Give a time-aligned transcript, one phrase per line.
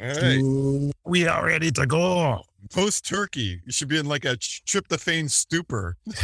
[0.00, 0.92] All right.
[1.04, 2.42] We are ready to go.
[2.72, 5.96] Post turkey, you should be in like a tryptophan stupor.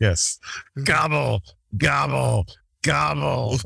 [0.00, 0.38] yes.
[0.84, 1.42] Gobble,
[1.76, 2.46] gobble,
[2.82, 3.58] gobble.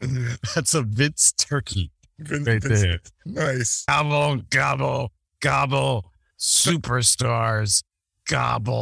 [0.54, 3.00] That's a Vince turkey Vin- right Vince- there.
[3.26, 3.84] Nice.
[3.88, 6.12] Gobble, gobble, gobble.
[6.38, 7.82] Superstars,
[8.28, 8.76] gobble.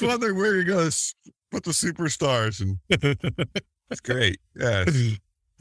[0.00, 1.14] Was wondering where you're going to
[1.50, 2.78] put the superstars, and
[3.90, 4.38] it's great.
[4.56, 4.84] Yeah.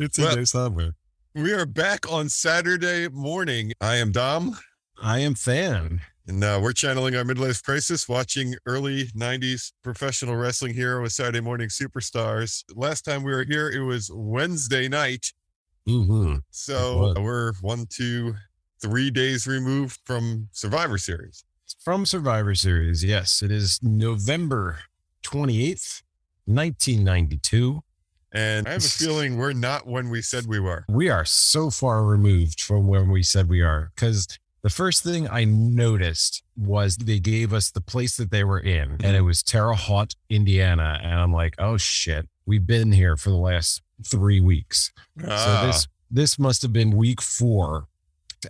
[0.02, 0.92] It's Well- in there somewhere.
[1.36, 3.74] We are back on Saturday morning.
[3.82, 4.58] I am Dom,
[5.02, 6.00] I am fan.
[6.26, 11.42] and uh, we're channeling our midlife crisis, watching early 90s professional wrestling here with Saturday
[11.42, 12.64] Morning Superstars.
[12.76, 15.34] Last time we were here, it was Wednesday night.
[15.88, 16.38] Mm-hmm.
[16.50, 18.36] So we're one, two,
[18.82, 21.44] three days removed from Survivor Series.
[21.78, 24.80] From Survivor Series, yes, it is November
[25.24, 26.02] 28th,
[26.46, 27.82] 1992.
[28.32, 30.86] And I have a feeling we're not when we said we were.
[30.88, 34.28] We are so far removed from when we said we are because
[34.62, 38.98] the first thing I noticed was they gave us the place that they were in,
[39.04, 41.00] and it was Terre Haute, Indiana.
[41.02, 44.92] And I'm like, oh shit, we've been here for the last three weeks.
[45.28, 47.88] Ah, So this this must have been week four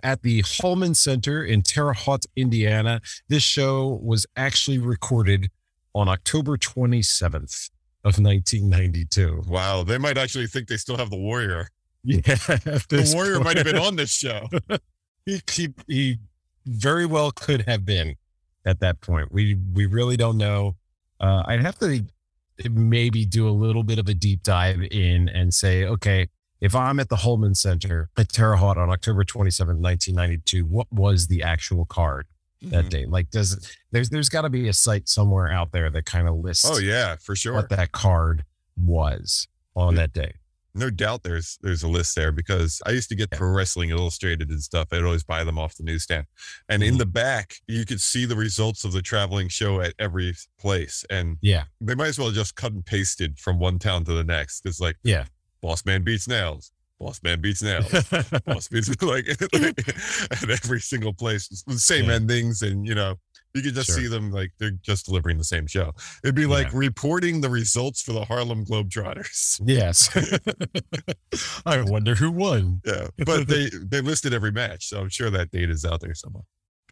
[0.02, 3.00] at the Holman Center in Terre Haute, Indiana.
[3.28, 5.50] This show was actually recorded
[5.94, 7.70] on October 27th
[8.04, 9.42] of 1992.
[9.46, 11.68] wow, they might actually think they still have the Warrior.
[12.02, 14.48] Yeah, The Warrior might have been on this show.
[15.26, 16.16] He, he, he
[16.66, 18.16] very well could have been
[18.64, 19.30] at that point.
[19.30, 20.76] We we really don't know.
[21.20, 22.02] Uh, I'd have to
[22.70, 26.28] maybe do a little bit of a deep dive in and say, okay,
[26.60, 31.26] if I'm at the Holman Center at Terre Haute on October 27, 1992, what was
[31.28, 32.26] the actual card
[32.62, 32.90] that Mhm.
[32.90, 33.06] day?
[33.06, 36.28] Like, does it, there's there's got to be a site somewhere out there that kind
[36.28, 37.54] of lists Oh yeah, for sure.
[37.54, 38.44] what that card
[38.76, 40.02] was on Yeah.
[40.02, 40.34] that day.
[40.72, 43.38] No doubt there's there's a list there because I used to get Yeah.
[43.38, 44.88] Pro Wrestling Illustrated and stuff.
[44.92, 46.26] I'd always buy them off the newsstand.
[46.68, 46.98] And in Mhm.
[46.98, 51.04] the back, you could see the results of the traveling show at every place.
[51.10, 54.22] And Yeah, they might as well just cut and pasted from one town to the
[54.22, 54.64] next.
[54.64, 55.24] It's like yeah.
[55.62, 56.72] Boss Man beats nails.
[56.98, 57.90] Boss Man beats nails.
[58.44, 59.88] Boss beats like, like
[60.30, 61.48] at every single place.
[61.66, 62.14] The same Yeah.
[62.16, 63.14] endings and you know,
[63.54, 63.96] you could just Sure.
[63.96, 65.92] see them like they're just delivering the same show.
[66.22, 69.60] It'd be like reporting the results for the Harlem Globetrotters.
[69.66, 70.08] Yes.
[71.66, 72.80] I wonder who won.
[72.84, 76.14] Yeah, but they they listed every match, so I'm sure that data is out there
[76.14, 76.44] somewhere.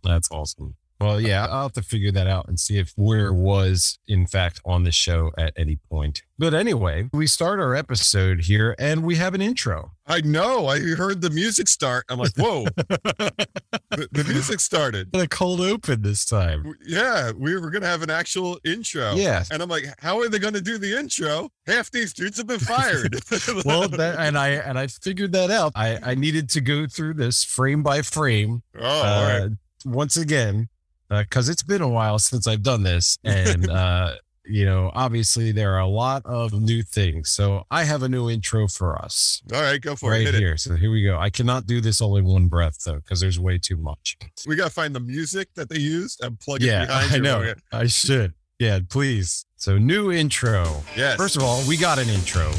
[0.02, 0.74] That's awesome.
[1.00, 4.60] Well, yeah, I'll have to figure that out and see if where was in fact
[4.64, 6.22] on the show at any point.
[6.38, 9.92] But anyway, we start our episode here and we have an intro.
[10.06, 10.66] I know.
[10.66, 12.04] I heard the music start.
[12.08, 15.10] I'm like, whoa, the, the music started.
[15.12, 16.74] And a cold open this time.
[16.84, 19.14] Yeah, we were gonna have an actual intro.
[19.14, 19.44] Yeah.
[19.52, 21.50] and I'm like, how are they gonna do the intro?
[21.66, 23.20] Half these dudes have been fired.
[23.64, 25.72] Well, that, and I and I figured that out.
[25.74, 29.42] I I needed to go through this frame by frame oh, all right.
[29.42, 29.48] uh,
[29.84, 30.68] once again
[31.10, 34.14] because it's been a while since I've done this, and uh,
[34.44, 37.28] you know, obviously there are a lot of new things.
[37.30, 40.24] So I have a new intro for us All right, go for it.
[40.24, 40.56] right here.
[40.56, 41.18] So here we go.
[41.18, 44.16] I cannot do this all in one breath though, because there's way too much.
[44.46, 47.22] We gotta find the music that they used and plug it Yeah, behind I you.
[47.22, 47.54] know.
[47.72, 48.32] I should.
[48.58, 49.44] Yeah, please.
[49.56, 50.82] So new intro.
[50.96, 51.16] Yes.
[51.16, 52.50] First of all, we got an intro.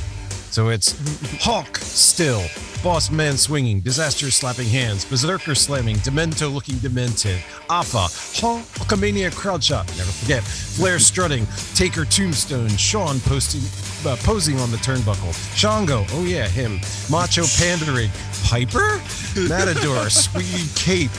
[0.52, 0.96] So it's
[1.44, 2.44] Hawk still,
[2.84, 7.38] Boss Man swinging, Disaster slapping hands, Berserker slamming, Demento looking demented,
[7.70, 8.08] Alpha,
[8.40, 13.62] Hulkamania crowd shot, never forget, Flair strutting, Taker tombstone, Shawn posting,
[14.10, 16.80] uh, posing on the turnbuckle, Shango, oh yeah, him,
[17.12, 18.10] Macho pandering,
[18.44, 19.00] Piper,
[19.48, 21.12] Matador, Swede cape,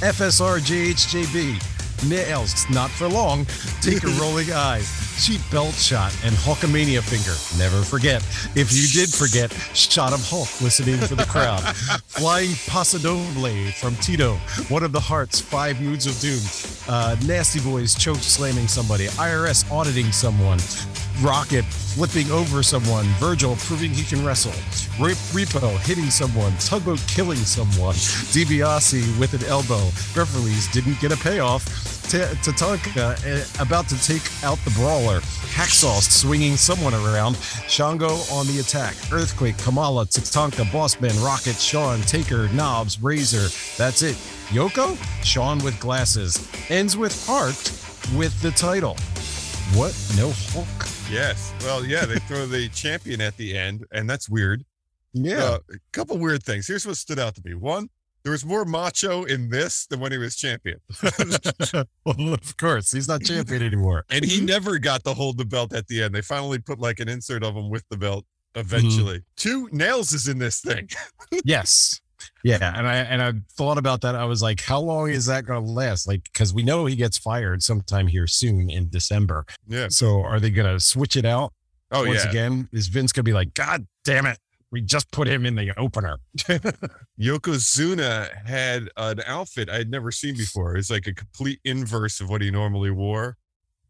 [0.00, 3.44] FSR JHJB, Nails, not for long,
[3.82, 7.34] Taker rolling eyes, cheap belt shot, and Hulkamania finger.
[7.62, 8.22] Never forget.
[8.54, 11.60] If you did forget, shot of Hulk listening for the crowd.
[12.06, 14.34] Flying Pasadole from Tito,
[14.68, 16.40] one of the Hart's five moods of doom.
[16.88, 19.06] Uh, Nasty Boys choke slamming somebody.
[19.06, 20.58] IRS auditing someone.
[21.22, 24.52] Rocket flipping over someone, Virgil proving he can wrestle,
[25.02, 29.84] Re- Repo hitting someone, Tugboat killing someone, DiBiase with an elbow,
[30.14, 31.64] Referees didn't get a payoff,
[32.08, 33.18] T- Tatanka
[33.58, 35.20] uh, about to take out the brawler,
[35.54, 37.36] Hacksaw swinging someone around,
[37.66, 43.48] Shango on the attack, Earthquake, Kamala, Tatanka, Bossman, Rocket, Shawn, Taker, Knobbs, Razor.
[43.76, 44.14] That's it.
[44.48, 47.72] Yoko, Shawn with glasses, ends with Hart
[48.16, 48.96] with the title.
[49.74, 49.94] What?
[50.16, 50.66] No Hulk?
[51.10, 51.52] Yes.
[51.62, 54.64] Well, yeah, they throw the champion at the end, and that's weird.
[55.12, 55.42] Yeah.
[55.42, 56.66] Uh, a couple weird things.
[56.66, 57.54] Here's what stood out to me.
[57.54, 57.88] One,
[58.24, 60.80] there was more macho in this than when he was champion.
[62.04, 64.04] well, of course, he's not champion anymore.
[64.10, 66.14] and he never got to hold the belt at the end.
[66.14, 68.24] They finally put like an insert of him with the belt
[68.54, 69.22] eventually.
[69.36, 70.88] Two nails is in this thing.
[71.44, 72.00] yes.
[72.44, 74.14] Yeah, and I and I thought about that.
[74.14, 76.06] I was like, how long is that going to last?
[76.08, 79.44] Like, because we know he gets fired sometime here soon in December.
[79.66, 79.88] Yeah.
[79.90, 81.52] So are they going to switch it out
[81.90, 82.30] Oh once yeah.
[82.30, 82.68] again?
[82.72, 84.38] Is Vince going to be like, God damn it,
[84.70, 86.18] we just put him in the opener?
[87.20, 90.76] Yokozuna had an outfit I had never seen before.
[90.76, 93.36] It's like a complete inverse of what he normally wore.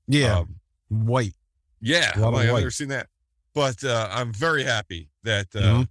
[0.06, 0.56] yeah, Um,
[0.88, 1.34] white.
[1.80, 2.12] yeah.
[2.14, 3.06] A I'm of like, I've never seen that.
[3.54, 5.88] But uh, I'm very happy that uh, Mhm.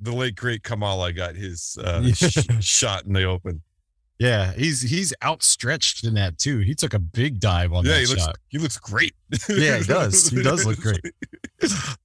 [0.00, 3.62] The late great Kamala got his uh, sh- shot in the open.
[4.18, 6.60] Yeah, he's he's outstretched in that too.
[6.60, 8.38] He took a big dive on yeah, that he looks shot.
[8.48, 9.14] he looks great.
[9.48, 10.30] Yeah, he does.
[10.30, 11.00] He does look great.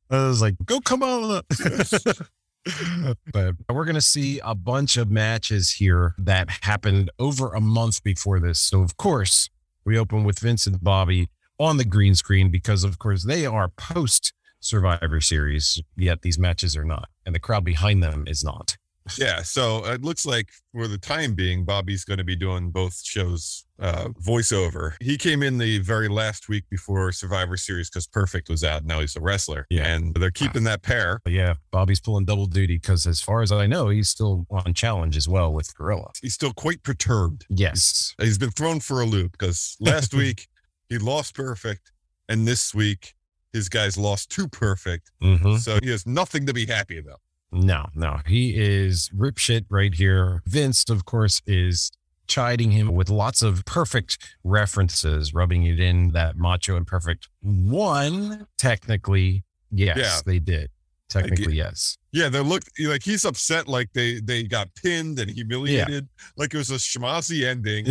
[0.09, 1.41] I was like, go on.
[3.33, 8.03] but we're going to see a bunch of matches here that happened over a month
[8.03, 8.59] before this.
[8.59, 9.49] So, of course,
[9.85, 11.29] we open with Vincent Bobby
[11.59, 16.77] on the green screen because, of course, they are post Survivor Series, yet these matches
[16.77, 17.09] are not.
[17.25, 18.77] And the crowd behind them is not.
[19.17, 23.01] Yeah, so it looks like for the time being, Bobby's going to be doing both
[23.03, 24.93] shows uh, voiceover.
[25.01, 28.85] He came in the very last week before Survivor Series because Perfect was out.
[28.85, 29.87] Now he's a wrestler, Yeah.
[29.87, 31.19] and they're keeping that pair.
[31.25, 35.17] Yeah, Bobby's pulling double duty because, as far as I know, he's still on challenge
[35.17, 36.11] as well with Gorilla.
[36.21, 37.45] He's still quite perturbed.
[37.49, 38.13] Yes.
[38.21, 40.47] He's been thrown for a loop because last week
[40.89, 41.91] he lost Perfect,
[42.29, 43.15] and this week
[43.53, 45.11] his guys lost to Perfect.
[45.21, 45.57] Mm-hmm.
[45.57, 47.19] So he has nothing to be happy about.
[47.51, 50.41] No, no, he is rip shit right here.
[50.45, 51.91] Vince, of course, is
[52.27, 58.47] chiding him with lots of perfect references, rubbing it in that macho and perfect one.
[58.57, 60.19] Technically, yes, Yeah.
[60.25, 60.69] they did.
[61.11, 61.97] Technically, yes.
[62.13, 66.57] Yeah, they look like he's upset, like they they got pinned and humiliated, like it
[66.57, 67.85] was a schmozzy ending.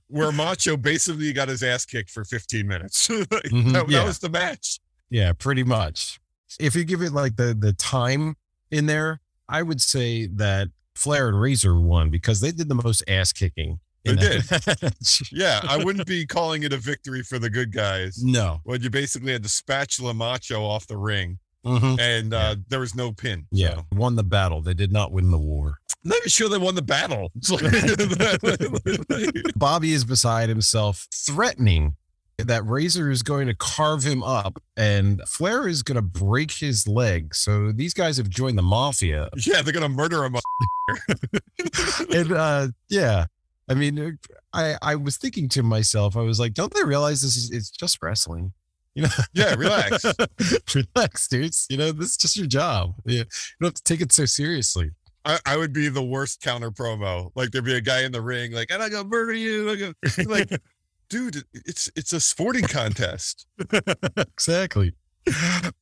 [0.08, 3.08] where Macho basically got his ass kicked for 15 minutes.
[3.10, 4.78] Like, Mhm, that, that was the match.
[5.10, 6.20] yeah, pretty much.
[6.60, 8.36] If you give it like the the time
[8.70, 13.02] in there, I would say that Flair and Razor won because they did the most
[13.08, 13.80] ass kicking.
[14.04, 14.44] They did.
[15.32, 18.60] Yeah, I wouldn't be calling it a victory for the good guys no.
[18.64, 21.98] when you basically had to spatula Macho off the ring Mhm.
[22.00, 23.46] and uh, there was no pin.
[23.50, 24.62] Yeah, So, won the battle.
[24.62, 25.78] They did not win the war.
[26.04, 27.32] I'm not even sure they won the battle.
[29.56, 31.96] Bobby is beside himself, threatening
[32.38, 36.86] that Razor is going to carve him up and Flair is going to break his
[36.86, 37.34] leg.
[37.34, 39.30] So these guys have joined the mafia.
[39.38, 40.36] yeah, they're going to murder him.
[42.14, 43.26] And uh, yeah,
[43.68, 44.18] I mean,
[44.52, 47.70] I, I was thinking to myself, I was like, don't they realize this is it's
[47.70, 48.52] just wrestling?
[48.96, 50.04] You know, Yeah, relax.
[50.74, 51.66] relax, dudes.
[51.70, 52.94] You know, this is just your job.
[53.04, 53.24] Yeah, you
[53.60, 54.90] don't have to take it so seriously.
[55.24, 57.30] I, I would be the worst counter promo.
[57.34, 59.70] Like there'd be a guy in the ring, like, and I go murder you.
[59.70, 59.92] I go,
[60.24, 60.48] like,
[61.10, 63.46] dude, it's it's a sporting contest.
[64.16, 64.92] exactly.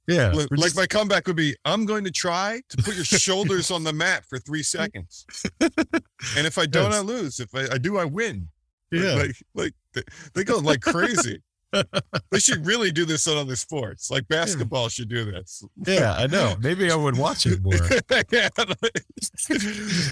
[0.08, 0.32] Yeah.
[0.32, 3.70] Like, like just- my comeback would be, I'm going to try to put your shoulders
[3.70, 5.26] on the mat for three seconds,
[5.60, 6.94] and if I don't, Yes.
[6.94, 7.40] I lose.
[7.40, 8.48] If I, I do, I win.
[8.90, 9.14] Yeah.
[9.14, 10.02] like like they,
[10.34, 11.42] they go like crazy.
[12.30, 14.10] They should really do this on other sports.
[14.10, 15.62] Like basketball should do this.
[15.86, 16.56] yeah, I know.
[16.60, 17.74] Maybe I would watch it more.
[18.30, 18.68] yeah, like,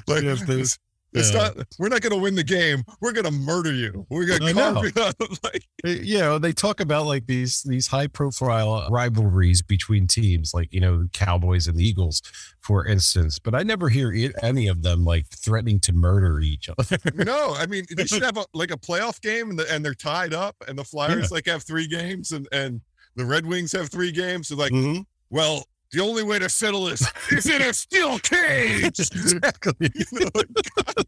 [0.06, 0.78] like, if there's-
[1.14, 1.56] it's not.
[1.78, 2.84] We're not going to win the game.
[3.00, 4.06] We're going to murder you.
[4.08, 5.14] We're going to carve you out.
[5.44, 10.72] Like, you know, they talk about like these these high profile rivalries between teams, like
[10.72, 12.22] you know, the Cowboys and the Eagles,
[12.60, 13.38] for instance.
[13.38, 16.98] But I never hear it, any of them like threatening to murder each other.
[17.14, 19.94] no, I mean they should have a, like a playoff game, and, the, and they're
[19.94, 21.34] tied up, and the Flyers Yeah.
[21.36, 22.80] like have three games, and and
[23.16, 24.48] the Red Wings have three games.
[24.48, 25.04] So like, Mhm.
[25.30, 28.84] well, the only way to settle this is in a steel cage.
[29.00, 29.90] exactly.
[30.12, 31.02] You know,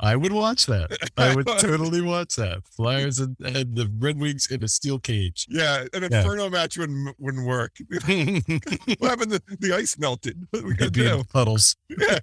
[0.00, 0.96] I would watch that.
[1.18, 2.62] I would totally watch that.
[2.74, 5.46] Flyers and, and the Red Wings in a steel cage.
[5.50, 6.20] yeah, an Yeah.
[6.20, 7.76] inferno match wouldn't wouldn't work.
[7.90, 9.32] what happened?
[9.32, 10.46] The, the ice melted.
[10.50, 11.76] What we got to puddles.
[11.90, 12.18] Yeah.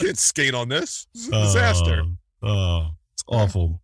[0.00, 1.06] Can't skate on this.
[1.28, 2.02] A disaster.
[2.42, 3.80] Oh, oh, it's awful.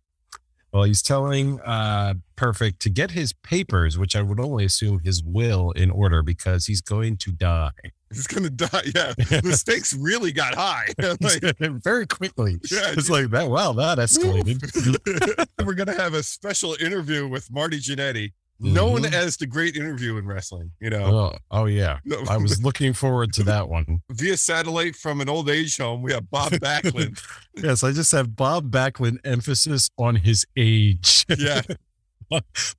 [0.75, 5.23] Well, he's telling uh, Perfect to get his papers, which I would only assume his
[5.23, 7.71] will, in order because he's going to die
[8.15, 8.83] He's gonna die.
[8.95, 10.87] Yeah, the stakes really got high.
[11.21, 12.57] Like, very quickly.
[12.71, 13.49] Yeah, it's like that.
[13.49, 15.47] Wow, that escalated.
[15.65, 19.13] We're gonna have a special interview with Marty Jannetty, known Mhm.
[19.13, 20.71] as the great interview in wrestling.
[20.79, 24.01] You know, Oh, oh yeah, I was looking forward to that one.
[24.11, 26.01] via satellite from an old age home.
[26.01, 27.21] We have Bob Backlund.
[27.57, 31.25] Yes, I just have Bob Backlund emphasis on his age.
[31.37, 31.61] yeah,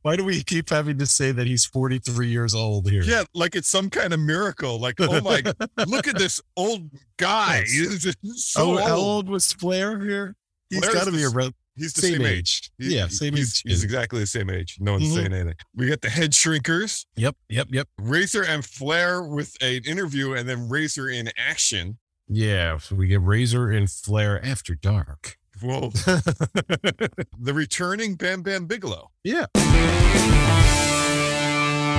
[0.02, 3.02] Why do we keep having to say that he's 43 years old here?
[3.02, 4.78] yeah, like it's some kind of miracle.
[4.78, 5.42] Like, oh my,
[5.86, 7.64] look at this old guy.
[7.68, 8.04] Yes.
[8.22, 9.04] He's so oh, how old.
[9.04, 10.34] old was Flair here?
[10.68, 11.54] He's got to be around.
[11.76, 12.70] He's the same same, age.
[12.80, 12.88] age.
[12.88, 13.62] He- Yeah, same he's, age.
[13.66, 14.76] He's exactly the same age.
[14.80, 15.14] No one's Mhm.
[15.14, 15.54] saying anything.
[15.74, 17.88] We got the head shrinkers, Yep, yep, yep.
[17.98, 21.98] Razor and Flair with an interview, and then Razor in action.
[22.28, 25.36] Yeah, so we get Razor and Flair after dark.
[25.60, 25.90] Whoa.
[25.94, 29.10] the returning Bam Bam Bigelow.
[29.24, 29.46] yeah.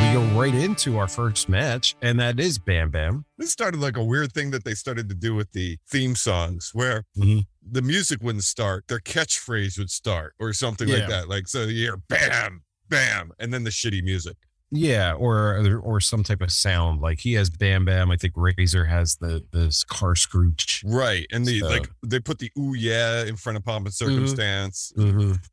[0.01, 3.25] We go right into our first match, and that is Bam Bam.
[3.37, 6.69] This started like a weird thing that they started to do with the theme songs
[6.73, 7.45] where Mhm.
[7.61, 10.97] the music wouldn't start, their catchphrase would start or something Yeah.
[10.97, 11.29] like that.
[11.29, 14.37] Like, so you hear bam, bam, and then the shitty music.
[14.69, 17.01] Yeah, or or some type of sound.
[17.01, 18.11] Like he has Bam Bam.
[18.11, 20.83] I think Razor has the this car screech.
[20.85, 21.25] Right.
[21.31, 24.91] And the So- like, they put the ooh yeah in front of pomp and circumstance.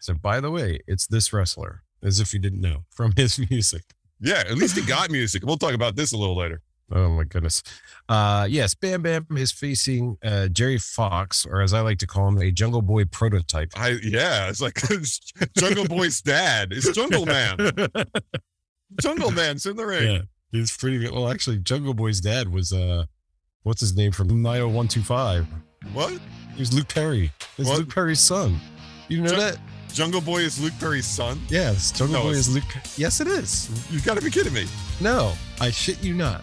[0.01, 3.85] So by the way, it's this wrestler, as if you didn't know from his music.
[4.21, 4.41] Yeah.
[4.47, 5.45] At least he got music.
[5.45, 6.61] We'll talk about this a little later.
[6.93, 7.63] Oh my goodness.
[8.09, 12.29] Uh yes, Bam Bam is facing uh Jerry Fox, or as I like to call
[12.29, 13.71] him, a Jungle Boy prototype.
[13.75, 14.49] I, yeah.
[14.51, 14.79] It's like
[15.57, 16.73] Jungle Boy's dad.
[16.73, 17.57] It's Jungle Man.
[19.01, 20.13] Jungle Man's in the ring.
[20.15, 20.21] yeah,
[20.53, 21.13] he's pretty good.
[21.13, 23.05] Well, actually, Jungle Boy's dad was uh,
[23.63, 25.47] what's his name from 90210?
[25.95, 26.13] What?
[26.55, 27.33] He was Luke Perry.
[27.59, 27.79] It's What?
[27.79, 28.61] Luke Perry's son.
[29.09, 29.59] You know Jun- that?
[29.95, 31.41] Jungle Boy is Luke Perry's son?
[31.49, 32.65] Yes, Jungle No, Boy is Luke.
[32.97, 33.71] Yes, it is.
[33.93, 34.67] You gotta be kidding me.
[35.01, 36.43] No, I shit you not.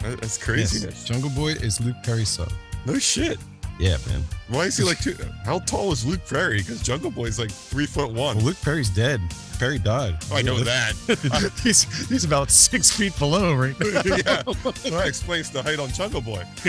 [0.00, 1.02] That- That's Yes.
[1.04, 2.48] Jungle Boy is Luke Perry's son.
[2.86, 3.36] No shit.
[3.80, 4.22] Yeah, man.
[4.48, 5.16] Why is he like two?
[5.44, 6.58] How tall is Luke Perry?
[6.58, 8.36] Because Jungle Boy's like three foot one.
[8.36, 9.20] Well, Luke Perry's dead.
[9.58, 10.16] Perry died.
[10.30, 10.94] Oh, I know that.
[11.62, 14.02] he's he's about six feet below right now.
[14.04, 16.44] yeah, well, that explains the height on Jungle Boy.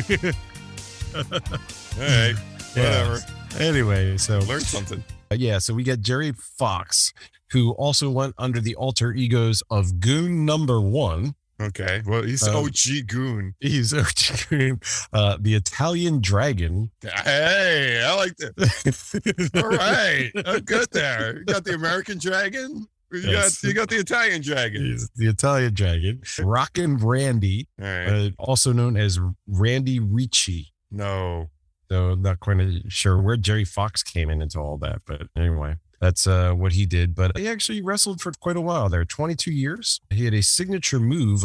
[1.95, 2.33] hey,
[2.73, 3.19] whatever.
[3.59, 5.03] Anyway, so Learn something.
[5.31, 7.13] Uh, yeah, so we get Jerry Fox,
[7.51, 11.35] who also went under the alter egos of Goon Number One.
[11.61, 12.01] Okay.
[12.05, 13.53] Well, he's Um, OG Goon.
[13.59, 14.79] He's OG
[15.13, 16.89] uh, the Italian Dragon.
[17.01, 19.51] Hey, I like that.
[19.61, 21.39] All right, I'm good there.
[21.39, 22.87] You got the American Dragon.
[23.11, 23.59] You Yes.
[23.61, 24.85] got you got the Italian Dragon.
[24.85, 26.21] He's the Italian Dragon.
[26.39, 28.07] Rockin' Randy, right.
[28.07, 30.71] uh, also known as Randy Ricci.
[30.91, 31.49] No.
[31.91, 35.75] So I'm not quite sure where Jerry Fox came in into all that, but anyway,
[35.99, 37.15] that's uh, what he did.
[37.15, 39.99] But he actually wrestled for quite a while there, 22 years.
[40.11, 41.43] He had a signature move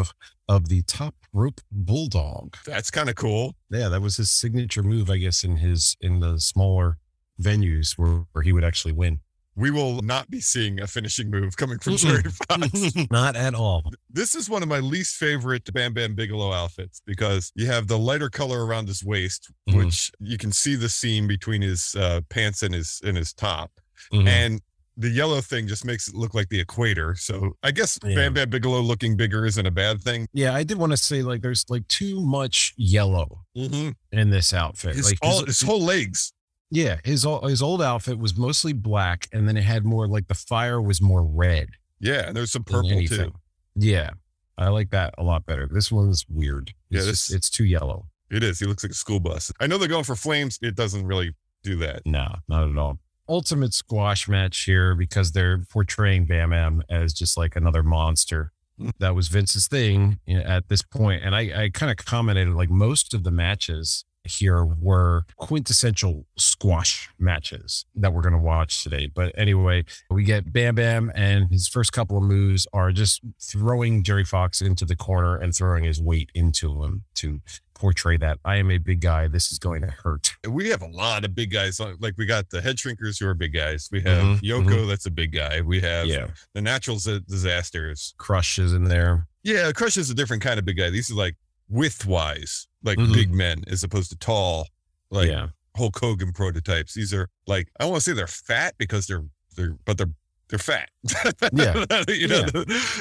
[0.49, 2.57] of, the top rope bulldog.
[2.67, 3.55] That's kind of cool.
[3.71, 6.99] Yeah, that was his signature move, I guess, in his in the smaller
[7.41, 9.21] venues where, where he would actually win.
[9.57, 12.93] We will not be seeing a finishing move coming from Jerry Fox.
[13.11, 13.91] not at all.
[14.11, 17.99] This is one of my least favorite Bam Bam Bigelow outfits because you have the
[17.99, 19.77] lighter color around his waist, Mhm.
[19.77, 23.71] which you can see the seam between his uh, pants and his and his top,
[24.13, 24.27] Mhm.
[24.27, 24.61] and
[24.97, 27.15] the yellow thing just makes it look like the equator.
[27.17, 28.15] So I guess Yeah.
[28.17, 30.27] Bam Bam Bigelow looking bigger isn't a bad thing.
[30.33, 33.91] yeah, I did want to say like there's like too much yellow Mm-hmm.
[34.13, 34.97] in this outfit.
[34.97, 36.33] His, like all, his whole legs.
[36.71, 40.35] Yeah, his his old outfit was mostly black, and then it had more like the
[40.35, 41.69] fire was more red.
[42.01, 43.33] Yeah, and there's some purple too.
[43.77, 44.11] Yeah,
[44.59, 45.69] I like that a lot better.
[45.71, 46.73] This one's weird.
[46.91, 48.07] Yeah, It's this- just, it's too yellow.
[48.31, 48.59] It is.
[48.59, 49.53] He looks like a school bus.
[49.61, 50.59] I know they're going for flames.
[50.63, 52.03] It doesn't really do that.
[52.05, 52.99] No, not at all.
[53.29, 58.53] Ultimate squash match here because they're portraying Bam Bam as just like another monster.
[58.81, 58.93] Mm.
[58.99, 63.15] That was Vince's thing at this point, and I I kind of commented like most
[63.15, 69.07] of the matches here were quintessential squash matches that we're going to watch today.
[69.07, 74.03] But anyway, we get Bam Bam, and his first couple of moves are just throwing
[74.03, 77.41] Jerry Fox into the corner and throwing his weight into him to
[77.75, 79.27] portray that I am a big guy.
[79.29, 80.37] This is going to hurt.
[80.49, 81.81] We have a lot of big guys.
[81.99, 83.89] Like we got the head shrinkers who are big guys.
[83.91, 85.61] We have Mhm, Yoko, that's a big guy.
[85.61, 88.15] We have Yeah, the natural disasters.
[88.17, 89.27] Crush is in there.
[89.43, 90.89] Yeah, Crush is a different kind of big guy.
[90.91, 91.37] These are like
[91.75, 93.13] width wise, like Mhm.
[93.13, 94.69] big men as opposed to tall,
[95.11, 96.95] like yeah, Hulk Hogan prototypes.
[96.95, 99.25] These are like I don't want to say they're fat because they're
[99.57, 100.13] they're but they're
[100.49, 100.91] they're fat.
[101.53, 101.85] Yeah.
[102.09, 102.45] you know.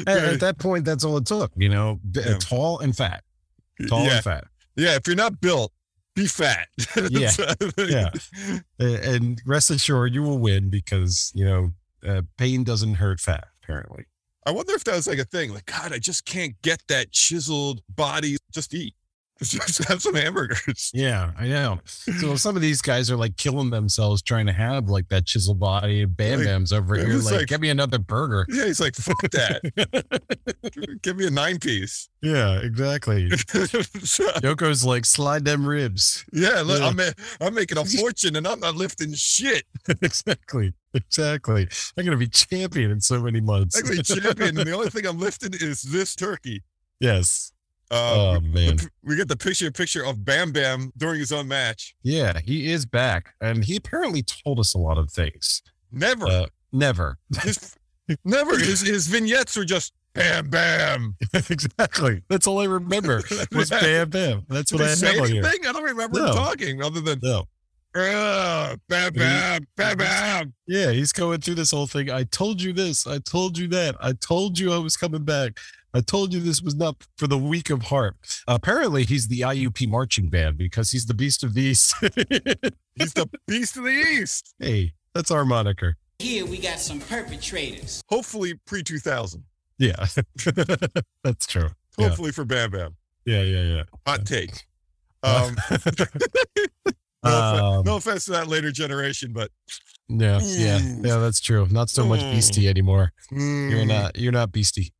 [0.07, 1.51] at, at that point, that's all it took.
[1.55, 2.37] You know, Yeah.
[2.39, 3.23] tall and fat,
[3.87, 4.43] tall yeah, and fat.
[4.75, 4.95] yeah.
[4.95, 5.71] If you're not built,
[6.15, 6.67] be fat.
[7.09, 7.31] Yeah.
[7.77, 8.09] Yeah.
[8.79, 11.73] And rest assured, you will win because you know
[12.07, 13.47] uh, pain doesn't hurt fat.
[13.63, 14.05] Apparently,
[14.45, 15.53] I wonder if that was like a thing.
[15.53, 18.37] Like, God, I just can't get that chiseled body.
[18.51, 18.93] Just eat.
[19.41, 20.91] Just have some hamburgers.
[20.93, 21.79] yeah, I know.
[21.85, 25.55] So some of these guys are like killing themselves trying to have like that chisel
[25.55, 26.05] body.
[26.05, 28.45] Bam Like, Bam's over here like, like- give me another burger.
[28.47, 30.99] Yeah, he's like, fuck that.
[31.01, 32.07] Give me a nine piece.
[32.21, 33.27] Yeah, exactly.
[33.29, 36.23] Yoko's like slide them ribs.
[36.31, 36.87] yeah, look, Yeah.
[36.87, 37.11] I'm, ma-
[37.41, 39.63] I'm making a fortune and I'm not lifting shit.
[40.01, 41.67] exactly, exactly.
[41.97, 43.77] I'm gonna be champion in so many months.
[43.77, 46.63] I'm a champion, and the only thing I'm lifting is this turkey.
[46.99, 47.51] yes.
[47.93, 48.77] Uh, Oh man.
[48.77, 51.95] the- we get the picture picture of Bam Bam during his own match.
[52.03, 55.61] Yeah, he is back, and he apparently told us a lot of things.
[55.91, 57.17] Never, Uh, never.
[57.41, 57.75] his,
[58.25, 58.57] never.
[58.57, 61.15] His, his vignettes are just Bam Bam.
[61.49, 62.21] exactly.
[62.29, 63.21] That's all I remember
[63.51, 64.45] was Bam Bam.
[64.49, 65.43] That's Did what I he have say on here.
[65.45, 66.33] I don't remember him No.
[66.33, 67.47] talking other than No.
[67.95, 70.53] "Ah, Bam Bam Bam Bam.
[70.67, 72.09] Yeah, he's going through this whole thing.
[72.09, 73.05] I told you this.
[73.05, 73.95] I told you that.
[74.01, 75.57] I told you I was coming back.
[75.93, 78.15] I told you this was not for the weak of heart.
[78.47, 81.93] Apparently, he's the IUP marching band because he's the beast of the East.
[82.95, 84.53] He's the beast of the East.
[84.59, 85.97] hey, that's our moniker.
[86.19, 88.03] Here we got some perpetrators.
[88.07, 89.43] Hopefully pre 2000.
[89.79, 90.05] Yeah,
[91.23, 91.69] that's true.
[91.97, 92.07] Yeah.
[92.07, 92.95] Hopefully for Bam Bam.
[93.25, 93.83] Yeah, yeah, yeah.
[94.05, 94.51] Hot take.
[95.23, 99.49] Um, no, offe- Um, no offense to that later generation, but
[100.09, 101.05] Yeah, yeah, Mm.
[101.05, 101.17] yeah.
[101.17, 101.67] That's true.
[101.71, 102.31] Not so much Mm.
[102.33, 103.11] beastie anymore.
[103.31, 104.17] You're mm, not.
[104.19, 104.93] You're not beastie.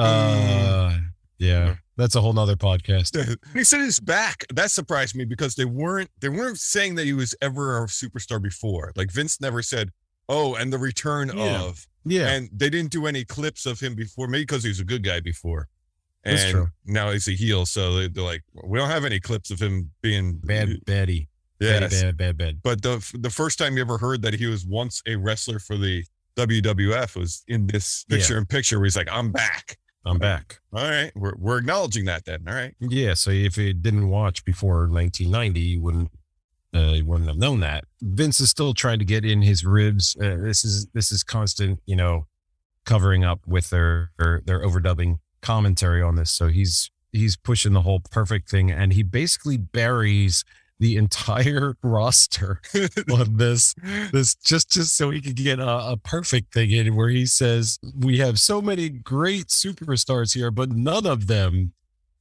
[0.00, 0.98] Uh,
[1.38, 1.76] yeah.
[1.96, 3.16] That's a whole nother podcast.
[3.54, 4.44] he said he's back.
[4.54, 8.40] That surprised me because they weren't they weren't saying that he was ever a superstar
[8.42, 8.92] before.
[8.96, 9.90] Like Vince never said,
[10.28, 11.62] "Oh, and the return Yeah.
[11.62, 14.80] of." Yeah, And they didn't do any clips of him before, maybe because he was
[14.80, 15.68] a good guy before.
[16.24, 16.68] And That's true.
[16.86, 19.90] now he's a heel, so they, they're like, "We don't have any clips of him
[20.00, 21.28] being bad, baddie.
[21.60, 22.02] Yes.
[22.02, 22.62] Bad, bad, bad.
[22.62, 25.76] But the the first time you ever heard that he was once a wrestler for
[25.76, 26.02] the
[26.36, 28.16] WWF was in this Yeah.
[28.16, 30.60] picture in picture where he's like, "I'm back." I'm back.
[30.72, 32.44] All right, we're we're acknowledging that then.
[32.48, 32.74] All right.
[32.80, 33.14] Yeah.
[33.14, 36.10] So if you didn't watch before 1990, you wouldn't.
[36.72, 40.16] Uh, you wouldn't have known that Vince is still trying to get in his ribs.
[40.22, 42.28] Uh, this is this is constant, you know,
[42.84, 46.30] covering up with their their, their overdubbing commentary on this.
[46.30, 50.44] So he's he's pushing the whole perfect thing, and he basically buries
[50.80, 52.60] the entire roster
[53.12, 53.74] on this
[54.12, 57.78] this just just so he could get a, a perfect thing in where he says
[57.98, 61.72] we have so many great superstars here but none of them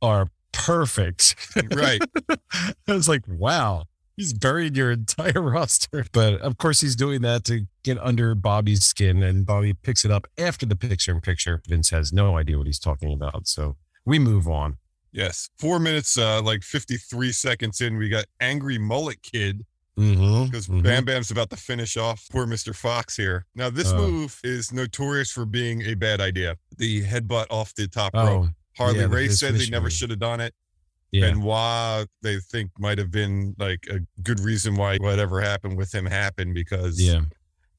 [0.01, 1.35] are perfect.
[1.73, 2.01] Right.
[2.53, 3.85] i was like wow
[4.19, 6.05] he's buried your entire roster.
[6.11, 10.11] But of course he's doing that to get under bobby's skin and bobby picks it
[10.11, 13.77] up after the picture in picture vince has no idea what he's talking about so
[14.05, 14.77] we move on
[15.11, 15.49] Yes.
[15.57, 19.65] Four minutes, uh, like 53 seconds in, we got Angry Mullet Kid
[19.97, 22.75] mm-hmm, because Bam Bam's about to finish off poor Mr.
[22.75, 23.45] Fox here.
[23.55, 23.97] Now, this Oh.
[23.97, 26.57] move is notorious for being a bad idea.
[26.77, 28.45] The headbutt off the top rope.
[28.45, 30.53] oh Harley yeah, Race said they never should have done it.
[31.11, 35.93] yeah Benoit, they think might have been like a good reason why whatever happened with
[35.93, 37.21] him happened because, yeah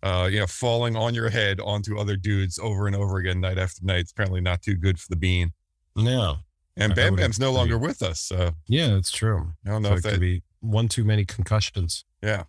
[0.03, 3.59] uh, you know, falling on your head onto other dudes over and over again, night
[3.59, 5.53] after night, is apparently not too good for the bean.
[5.95, 6.39] no
[6.77, 8.21] And Bam Bam's no longer with us.
[8.21, 11.05] So yeah that's true I don't know So if it that, could be one too
[11.05, 12.05] many concussions.
[12.23, 12.45] yeah.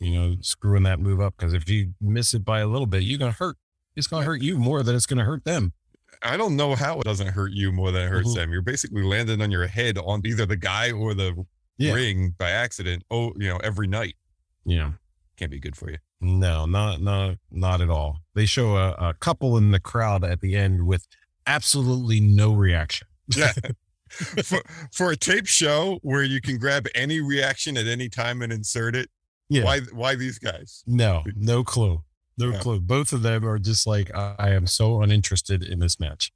[0.00, 3.02] You know, screwing that move up because if you miss it by a little bit,
[3.02, 3.56] you're gonna hurt.
[3.96, 5.72] It's gonna hurt you more than it's gonna hurt them.
[6.22, 8.34] I don't know how it doesn't hurt you more than it hurts Mhm.
[8.36, 8.52] them.
[8.52, 11.44] You're basically landing on your head on either the guy or the
[11.78, 11.94] Yeah.
[11.94, 13.02] ring by accident.
[13.10, 14.14] Oh, you know, every night
[14.64, 14.92] Yeah.
[15.36, 15.98] can't be good for you.
[16.20, 18.20] No, not not not at all.
[18.34, 21.08] They show a, a couple in the crowd at the end with
[21.44, 23.07] absolutely no reaction.
[23.36, 23.52] Yeah.
[24.44, 24.62] for,
[24.92, 28.96] for a tape show where you can grab any reaction at any time and insert
[28.96, 29.08] it,
[29.48, 29.64] Yeah.
[29.64, 30.82] why why these guys?
[30.86, 32.02] No, no clue.
[32.38, 32.58] No Yeah.
[32.60, 32.80] clue.
[32.80, 36.32] Both of them are just like I, I am so uninterested in this match.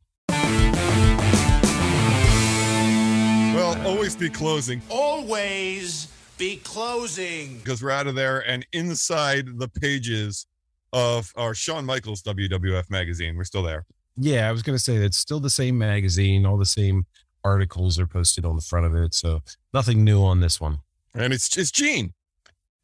[3.55, 7.59] Well, always be closing Always be closing.
[7.59, 10.47] because we're out of there and inside the pages
[10.93, 13.37] of our Shawn Michaels WWF magazine.
[13.37, 13.85] We're still there.
[14.17, 16.47] Yeah, I was gonna say it's still the same magazine.
[16.47, 17.07] All the same
[17.45, 20.79] articles are posted on the front of it, so nothing new on this one.
[21.15, 22.15] And it's it's Gene.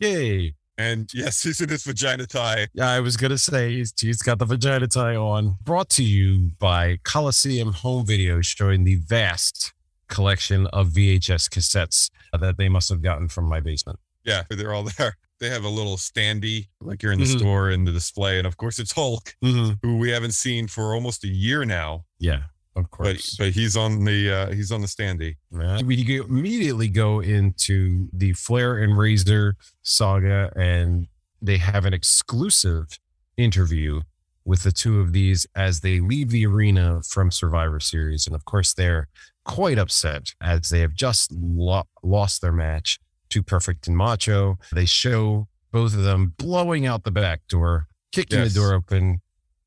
[0.00, 0.54] Yay!
[0.78, 2.68] And yes, he's in his vagina tie.
[2.72, 5.56] Yeah, I was gonna say he's, he's got the vagina tie on.
[5.62, 9.72] Brought to you by Coliseum Home Video, showing the vast
[10.08, 13.98] collection of VHS cassettes that they must have gotten from my basement.
[14.24, 15.16] Yeah, they're all there.
[15.40, 17.38] They have a little standee, like you're in the Mhm.
[17.38, 18.38] store in the display.
[18.38, 19.74] And of course, it's Hulk, Mm-hmm.
[19.83, 22.05] who we haven't seen for almost a year now.
[22.18, 23.37] Yeah, of course.
[23.37, 25.37] but he's on the uh, he's on the standee.
[25.53, 25.81] Yeah.
[25.83, 31.07] We immediately go into the Flair and Razor saga, and
[31.40, 32.98] they have an exclusive
[33.37, 34.01] interview
[34.44, 38.27] with the two of these as they leave the arena from Survivor Series.
[38.27, 39.07] And of course, they're
[39.44, 42.98] quite upset as they have just lo- lost their match
[43.30, 44.58] to Perfect and Macho.
[44.72, 48.54] They show both of them blowing out the back door, kicking Yes.
[48.54, 49.20] the door open,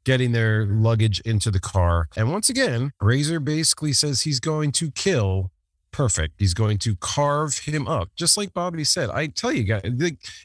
[0.03, 2.07] getting their luggage into the car.
[2.15, 5.51] And once again, Razor basically says he's going to kill
[5.91, 6.35] Perfect.
[6.39, 9.09] He's going to carve him up, just like Bobby said.
[9.09, 9.81] I tell you guys,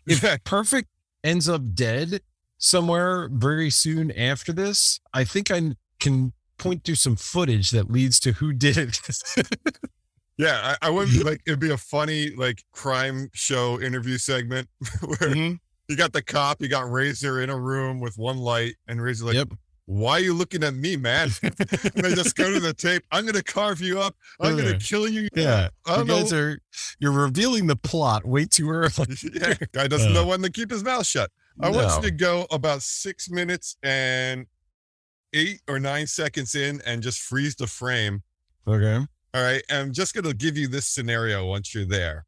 [0.05, 0.88] if Perfect
[1.22, 2.20] ends up dead
[2.59, 8.18] somewhere very soon after this, I think I can point to some footage that leads
[8.20, 8.98] to who did it.
[10.38, 14.68] Yeah, I, I wouldn't like it'd be a funny like crime show interview segment
[15.01, 15.59] where Mhm.
[15.88, 19.25] you got the cop, you got Razor in a room with one light, and Razor
[19.27, 19.49] like, Yep.
[19.87, 21.31] why are you looking at me, man?
[21.42, 21.55] and
[21.94, 23.03] they just go to the tape.
[23.12, 24.14] I'm gonna carve you up.
[24.40, 25.29] I'm gonna kill you.
[25.35, 25.68] Yeah.
[25.87, 26.20] You don't know.
[26.22, 26.59] guys are
[26.99, 28.90] you're revealing the plot way too early.
[29.33, 31.31] yeah, guy doesn't Uh, know when to keep his mouth shut.
[31.61, 34.46] I want you to go about six minutes and
[35.33, 38.22] eight or nine seconds in and just freeze the frame.
[38.68, 39.07] Okay.
[39.37, 39.62] All right.
[39.70, 42.25] I'm just gonna give you this scenario once you're there.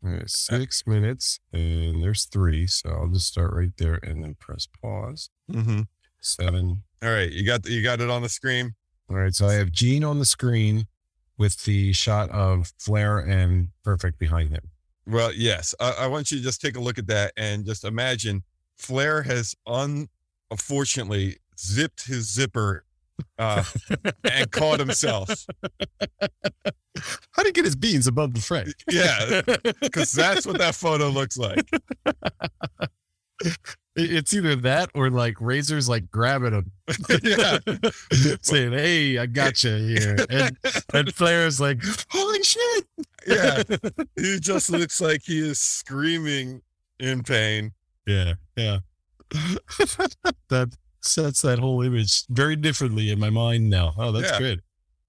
[0.00, 2.66] Right, six minutes and there's three.
[2.66, 5.28] So I'll just start right there and then press pause.
[5.52, 5.82] Mm-hmm.
[6.22, 6.84] Seven.
[7.02, 8.74] All right, you got you got it on the screen.
[9.10, 9.34] All right.
[9.34, 10.86] So I have Gene on the screen
[11.36, 14.70] with the shot of Flair and Perfect behind him.
[15.06, 15.74] Well, yes.
[15.78, 18.44] I, I want you to just take a look at that and just imagine
[18.78, 22.86] Flair has unfortunately zipped his zipper
[23.38, 23.64] uh,
[24.30, 25.46] and caught himself.
[27.32, 28.72] How did he get his beans above the frame?
[28.90, 29.42] Yeah,
[29.80, 31.68] because that's what that photo looks like.
[33.96, 36.70] It's either that or like Razor's like grabbing him,
[37.22, 37.58] yeah,
[38.40, 40.56] saying, "Hey, I got you here," and,
[40.94, 42.86] and Flair's like, "Holy shit!"
[43.26, 43.62] yeah.
[44.16, 46.62] He just looks like he is screaming
[47.00, 47.72] in pain.
[48.06, 48.78] Yeah, yeah.
[50.48, 53.94] that sets that whole image very differently in my mind now.
[53.96, 54.38] Oh, that's Yeah.
[54.38, 54.62] good.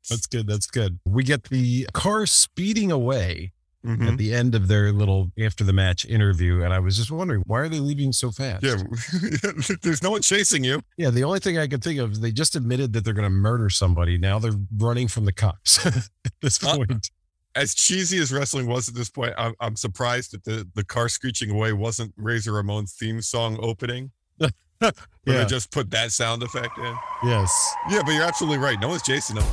[0.09, 0.47] That's good.
[0.47, 0.99] That's good.
[1.05, 3.51] We get the car speeding away
[3.85, 4.11] Mhm.
[4.11, 7.41] at the end of their little after the match interview, and I was just wondering
[7.47, 8.63] why are they leaving so fast?
[8.63, 8.75] Yeah,
[9.81, 10.81] there's no one chasing you.
[10.97, 13.23] Yeah, the only thing I could think of is they just admitted that they're going
[13.25, 14.17] to murder somebody.
[14.17, 16.07] Now they're running from the cops at
[16.41, 17.09] this Uh, point.
[17.55, 21.09] As cheesy as wrestling was at this point, I'm, I'm surprised that the, the car
[21.09, 24.11] screeching away wasn't Razor Ramon's theme song opening.
[25.25, 25.43] Yeah.
[25.45, 26.95] just put that sound effect in.
[27.23, 27.73] Yes.
[27.89, 28.79] Yeah, but you're absolutely right.
[28.79, 29.45] No one's chasing them.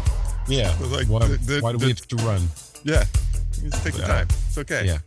[0.49, 0.75] Yeah.
[0.81, 2.49] Like, why, the- the- why do the- we have to run?
[2.85, 3.05] Yeah.
[3.53, 4.07] Just take the Yeah.
[4.07, 4.29] time.
[4.49, 4.87] It's okay.
[4.87, 4.99] Yeah.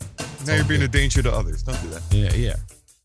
[0.46, 0.90] Now you're being good.
[0.90, 1.64] a danger to others.
[1.64, 2.04] Don't do that.
[2.12, 2.34] Yeah.
[2.34, 2.56] Yeah.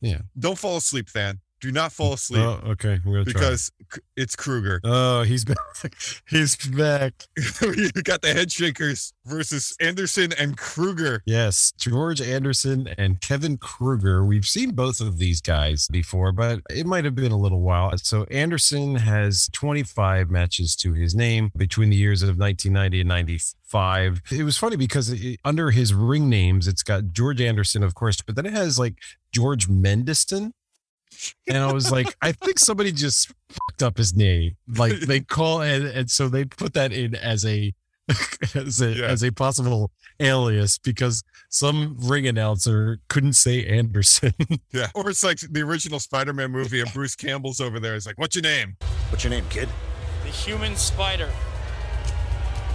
[0.02, 0.18] Yeah.
[0.38, 1.40] Don't fall asleep, Than.
[1.60, 3.00] Do not fall asleep Oh, okay.
[3.04, 4.80] We're gonna because K- it's Kruger.
[4.84, 5.56] Oh, he's back.
[6.28, 7.14] He's back.
[7.62, 11.22] you got the head shrinkers versus Anderson and Kruger.
[11.24, 14.24] Yes, George Anderson and Kevin Kruger.
[14.24, 17.96] We've seen both of these guys before, but it might have been a little while.
[17.98, 24.22] So Anderson has 25 matches to his name between the years of 1990 and 95.
[24.30, 28.20] It was funny because it, under his ring names, it's got George Anderson, of course,
[28.20, 28.96] but then it has like
[29.32, 30.52] George Mendiston.
[31.48, 34.56] And I was like, I think somebody just fucked up his name.
[34.76, 37.72] Like they call and, and so they put that in as a
[38.54, 39.06] as a Yeah.
[39.06, 44.32] as a possible alias because some ring announcer couldn't say Anderson.
[44.72, 44.88] Yeah.
[44.94, 47.94] Or it's like the original Spider Man movie and Bruce Campbell's over there.
[47.96, 48.76] It's like, what's your name?
[49.10, 49.68] What's your name, kid?
[50.24, 51.30] The human spider.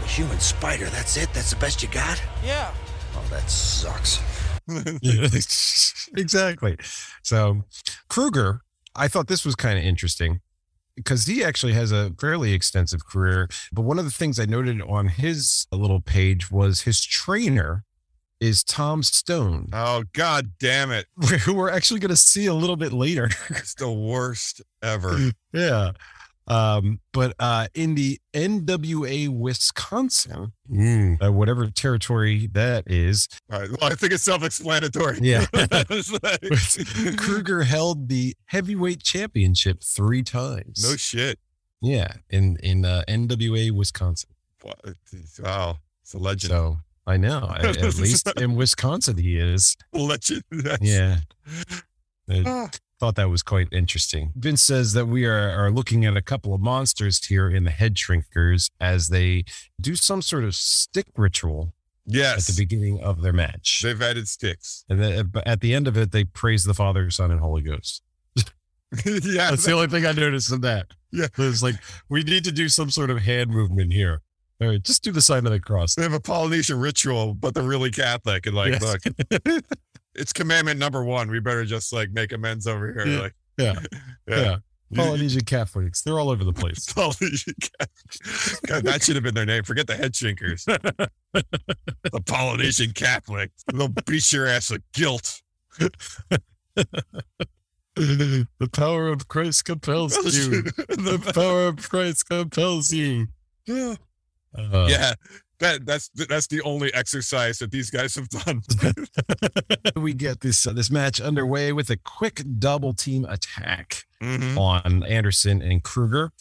[0.01, 0.85] The human spider.
[0.85, 1.29] That's it?
[1.33, 2.21] That's the best you got?
[2.43, 2.73] Yeah.
[3.15, 4.19] Oh, that sucks.
[6.17, 6.77] Exactly.
[7.23, 7.65] So um,
[8.09, 8.61] Kruger,
[8.95, 10.41] I thought this was kind of interesting
[10.95, 13.47] because he actually has a fairly extensive career.
[13.71, 17.85] But one of the things I noted on his little page was his trainer
[18.41, 21.05] is Tom Stone, Oh, God damn it.
[21.45, 23.29] who we're actually going to see a little bit later.
[23.49, 25.29] It's the worst ever.
[25.53, 25.91] yeah.
[26.47, 30.53] Um, but uh, in the NWA Wisconsin,
[31.21, 33.69] uh, whatever territory that is, All right.
[33.69, 35.19] Well, I think it's self explanatory.
[35.21, 35.45] Yeah.
[37.17, 40.83] Kruger held the heavyweight championship three times.
[40.83, 41.39] no shit.
[41.81, 44.29] yeah, in in uh, NWA Wisconsin.
[44.63, 45.77] Wow.
[46.03, 46.51] It's a legend.
[46.51, 46.77] So
[47.07, 49.75] I know, at, at least in Wisconsin, he is.
[49.93, 50.43] legend.
[50.51, 51.17] That's- Yeah.
[52.29, 52.69] I Ah.
[53.01, 54.31] Thought that was quite interesting.
[54.35, 57.71] Vince says that we are, are looking at a couple of monsters here in the
[57.71, 59.43] head shrinkers as they
[59.81, 61.73] do some sort of stick ritual
[62.05, 62.47] Yes.
[62.47, 63.81] at the beginning of their match.
[63.83, 64.85] They've added sticks.
[64.87, 67.63] And then uh, at the end of it, they praise the Father, Son, and Holy
[67.63, 68.03] Ghost.
[69.05, 69.49] yeah.
[69.49, 70.87] That's the only thing I noticed in that.
[71.11, 71.27] Yeah.
[71.39, 71.75] It's like,
[72.07, 74.21] we need to do some sort of hand movement here.
[74.61, 75.95] All right, just do the sign of the cross.
[75.95, 78.45] They have a Polynesian ritual, but they're really Catholic.
[78.45, 78.83] And like, Yes.
[78.83, 79.01] look,
[80.15, 81.29] it's commandment number one.
[81.29, 83.07] We better just like make amends over here.
[83.07, 83.19] Yeah.
[83.21, 83.73] Like, Yeah.
[84.27, 84.35] yeah.
[84.37, 84.57] Yeah.
[84.93, 86.01] Polynesian Catholics.
[86.01, 86.91] They're all over the place.
[86.93, 87.89] Polynesian cat.
[88.67, 89.63] God, that should have been their name.
[89.63, 90.65] Forget the head shrinkers.
[90.65, 93.63] the Polynesian Catholics.
[93.73, 95.41] They'll beat your ass with guilt.
[97.95, 100.63] the power of Christ compels you.
[100.63, 103.27] The power of Christ compels you.
[103.65, 103.95] Yeah.
[104.57, 105.13] Uh, yeah.
[105.61, 108.61] That that's that's the only exercise that these guys have done.
[109.95, 114.57] we get this uh, this match underway with a quick double team attack Mhm.
[114.57, 116.31] on Anderson and Kruger,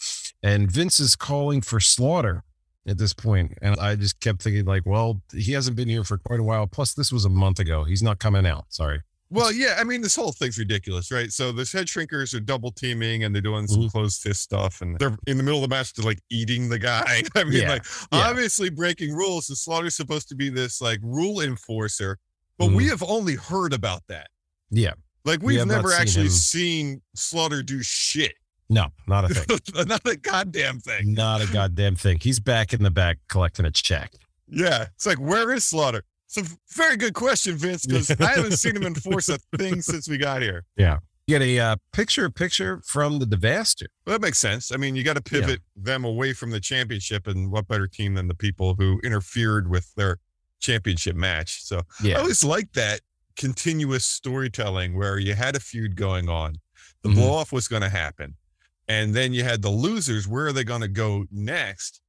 [0.43, 2.43] and Vince is calling for Slaughter
[2.87, 6.17] at this point, and I just kept thinking like, well, he hasn't been here for
[6.17, 6.67] quite a while.
[6.67, 7.83] Plus, this was a month ago.
[7.83, 8.65] He's not coming out.
[8.69, 9.01] Sorry.
[9.31, 11.31] Well, yeah, I mean, this whole thing's ridiculous, right?
[11.31, 13.91] So this head shrinkers are double teaming and they're doing some Mhm.
[13.91, 16.77] closed fist stuff, and they're in the middle of the match, they're like eating the
[16.77, 17.23] guy.
[17.35, 18.19] I mean, Yeah, like yeah.
[18.27, 19.47] obviously breaking rules.
[19.47, 22.17] The Slaughter's supposed to be this like rule enforcer,
[22.57, 24.27] but we have only heard about that.
[24.69, 24.93] Yeah.
[25.23, 28.33] Like We we've not never seen actually him- seen Slaughter do shit.
[28.69, 29.59] No, not a thing.
[29.87, 31.13] Not a goddamn thing.
[31.13, 32.19] not a goddamn thing.
[32.21, 34.13] He's back in the back collecting a check.
[34.47, 34.83] Yeah.
[34.95, 36.03] It's like, where is Slaughter?
[36.33, 40.07] It's a very good question, Vince, because I haven't seen him enforce a thing since
[40.07, 40.63] we got here.
[40.77, 40.99] Yeah.
[41.27, 43.85] You get a uh, picture picture from the Devaster.
[44.05, 44.71] Well, that makes sense.
[44.71, 48.13] I mean, you got to pivot them away from the championship, and what better team
[48.15, 50.17] than the people who interfered with their
[50.59, 51.63] championship match?
[51.63, 51.81] So yeah.
[51.81, 52.17] I Yeah.
[52.21, 53.01] always liked that
[53.35, 56.55] continuous storytelling where you had a feud going on,
[57.03, 57.15] the Mhm.
[57.15, 58.35] blow off was going to happen,
[58.87, 60.27] and then you had the losers.
[60.27, 62.01] Where are they going to go next?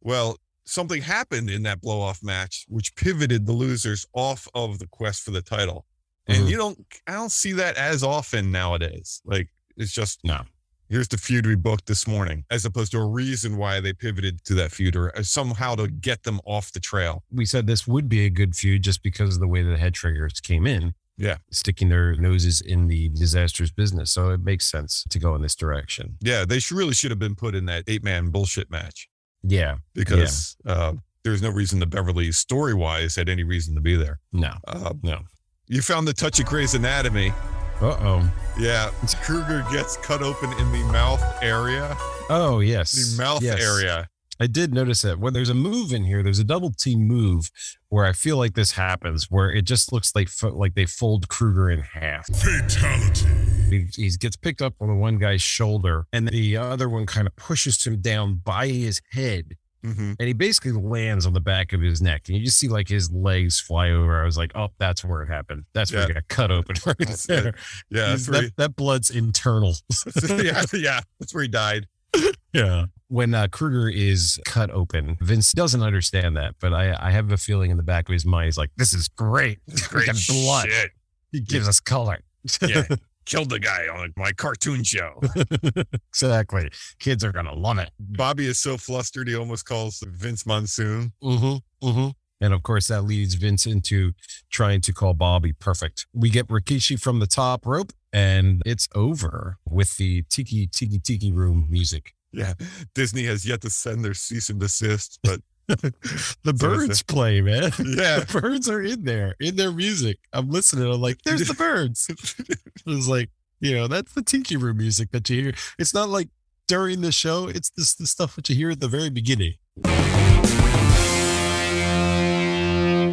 [0.00, 0.38] Well,
[0.70, 5.22] something happened in that blow off match, which pivoted the losers off of the quest
[5.22, 5.86] for the title.
[6.26, 6.50] And Mhm.
[6.50, 9.20] you don't, I don't see that as often nowadays.
[9.24, 10.44] Like it's just No.
[10.88, 14.44] here's the feud we booked this morning, as opposed to a reason why they pivoted
[14.44, 17.24] to that feud or uh, somehow to get them off the trail.
[17.32, 19.94] We said this would be a good feud just because of the way the head
[19.94, 20.94] triggers came in.
[21.16, 21.36] Yeah.
[21.50, 24.10] Sticking their noses in the disaster's business.
[24.10, 26.16] So it makes sense to go in this direction.
[26.20, 29.08] Yeah, they really should have been put in that eight man bullshit match
[29.42, 29.76] Yeah.
[29.94, 34.20] because uh, there's no reason the Beverly story wise had any reason to be there.
[34.32, 34.52] No.
[34.66, 35.20] Uh, No.
[35.66, 37.32] you found the touch of Grey's Anatomy.
[37.80, 38.32] Uh oh.
[38.58, 38.90] Yeah,
[39.22, 41.96] Kruger gets cut open in the mouth area.
[42.28, 42.92] Oh yes.
[43.16, 43.62] The mouth Yes.
[43.62, 44.08] area.
[44.38, 47.50] I did notice that when there's a move in here, there's a double team move
[47.88, 51.28] where I feel like this happens, where it just looks like fo- like they fold
[51.28, 52.26] Kruger in half.
[52.26, 53.26] Fatality.
[53.70, 57.26] He, he gets picked up on the one guy's shoulder, and the other one kind
[57.26, 61.72] of pushes him down by his head, hmm and he basically lands on the back
[61.72, 62.22] of his neck.
[62.28, 64.20] And you just see like his legs fly over.
[64.20, 65.64] I was like, oh, that's where it happened.
[65.72, 66.06] That's where Yeah.
[66.08, 67.48] he got cut open right That's there.
[67.48, 67.54] it.
[67.90, 69.74] Yeah, that's where that, that blood's internal.
[70.28, 71.86] yeah, yeah, that's where he died.
[72.52, 72.86] Yeah.
[73.06, 77.36] When uh, Kruger is cut open, Vince doesn't understand that, but I, I have a
[77.36, 79.60] feeling in the back of his mind, he's like, "This is great.
[79.94, 80.68] We got blood.
[80.68, 80.90] shit.
[81.30, 82.18] He gives us color."
[82.60, 82.82] Yeah.
[83.30, 85.20] Killed the guy on my cartoon show.
[86.08, 86.68] exactly.
[86.98, 87.90] Kids are gonna love it.
[88.00, 91.12] Bobby is so flustered he almost calls Vince Monsoon.
[91.22, 91.88] Mm-hmm.
[91.88, 92.08] Mm-hmm.
[92.40, 94.12] And of course, that leads Vince into
[94.50, 96.06] trying to call Bobby perfect.
[96.12, 101.30] We get Rikishi from the top rope, and it's over with the tiki tiki tiki
[101.30, 102.14] room music.
[102.32, 102.54] Yeah,
[102.96, 105.40] Disney has yet to send their cease and desist, but
[106.44, 107.62] The birds play, man.
[107.78, 110.18] yeah, the birds are in there in their music.
[110.32, 110.90] I'm listening.
[110.92, 112.08] I'm like, there's the birds.
[112.86, 113.28] It's like,
[113.60, 115.52] you know, that's the tiki room music that you hear.
[115.78, 116.28] It's not like
[116.66, 117.46] during the show.
[117.48, 119.54] It's this the stuff that you hear at the very beginning.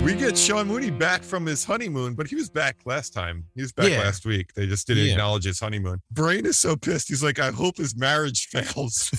[0.03, 3.43] we get Sean Mooney back from his honeymoon, but he was back last time.
[3.55, 3.99] He was back Yeah.
[3.99, 4.53] last week.
[4.53, 5.11] They just didn't Yeah.
[5.13, 6.01] acknowledge his honeymoon.
[6.11, 7.09] Brain is so pissed.
[7.09, 9.11] He's like, I hope his marriage fails.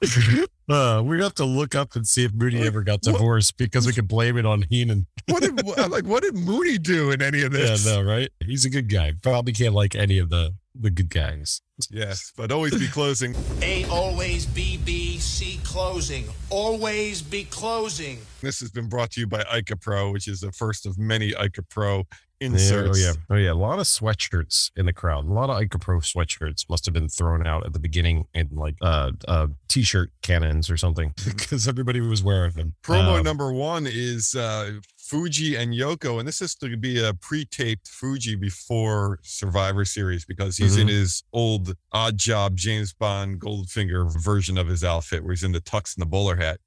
[0.70, 3.94] Uh, we have to look up and see if Mooney ever got divorced because we
[3.94, 5.06] can blame it on Heenan.
[5.26, 6.04] what did like?
[6.04, 7.86] What did Mooney do in any of Yeah, this?
[7.86, 8.28] no, right?
[8.44, 9.14] He's a good guy.
[9.22, 11.62] Probably can't like any of the the good guys.
[11.90, 13.34] Yes, but always be closing.
[13.62, 16.24] A always B B C closing.
[16.50, 18.18] Always be closing.
[18.40, 22.04] This has been brought to you by Icopro, which is the first of many Icopro
[22.40, 22.98] Yeah, inserts.
[22.98, 23.52] oh yeah, oh yeah.
[23.52, 25.24] A lot of sweatshirts in the crowd.
[25.24, 28.76] A lot of Icopro sweatshirts must have been thrown out at the beginning in like
[28.80, 32.74] uh uh t-shirt cannons or something because everybody was wearing them.
[32.84, 34.72] Promo Um, number one is uh,
[35.08, 40.58] Fuji and Yoko, and this is to be a pre-taped Fuji before Survivor Series because
[40.58, 45.52] he's in his old Oddjob James Bond Goldfinger version of his outfit, where he's in
[45.52, 46.60] the tux and the bowler hat.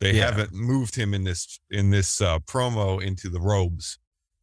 [0.00, 0.26] They Yeah.
[0.26, 3.98] haven't moved him in this in this uh, promo into the robes.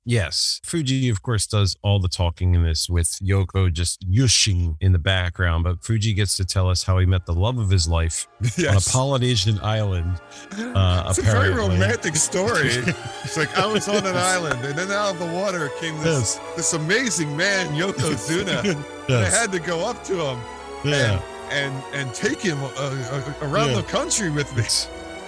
[0.06, 0.60] Yes.
[0.66, 5.00] Fuji, of course, does all the talking in this with Yoko just yushing in the
[5.00, 5.64] background.
[5.64, 8.28] But Fuji gets to tell us how he met the love of his life
[8.60, 10.20] on a Polynesian island.
[10.76, 12.68] Uh, it's a very romantic story.
[13.24, 16.36] it's like I was on an island, and then out of the water came this
[16.56, 18.64] this amazing man, Yokozuna.
[18.64, 20.40] and I had to go up to him
[20.84, 21.20] Yeah.
[21.52, 23.78] and and take him uh, uh, around Yeah.
[23.78, 24.64] the country with me.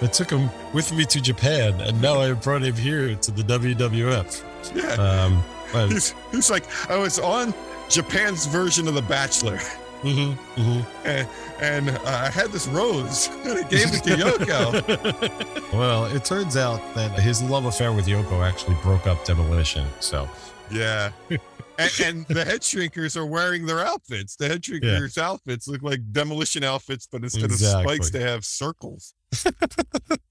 [0.06, 3.42] I took him with me to Japan, and now I brought him here to the
[3.42, 4.42] WWF.
[4.74, 7.52] Yeah, Um, but, he's, he's like I was on
[7.88, 9.58] Japan's version of The Bachelor,
[10.02, 11.06] Mm-hmm, mm-hmm.
[11.08, 11.28] and,
[11.60, 15.72] and uh, I had this rose, and I gave it to Yoko.
[15.72, 19.86] well, it turns out that his love affair with Yoko actually broke up Demolition.
[20.00, 20.28] So,
[20.70, 21.10] Yeah.
[21.78, 24.34] And, and the head shrinkers are wearing their outfits.
[24.36, 27.82] The head shrinkers' outfits look like demolition outfits, but instead Exactly.
[27.82, 29.12] of spikes, they have circles.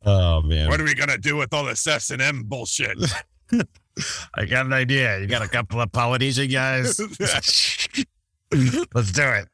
[0.04, 2.98] oh man, What are we gonna do with all this S and M bullshit?
[4.34, 5.20] I got an idea.
[5.20, 7.00] You got a couple of Polynesian guys.
[8.52, 9.48] Let's do it.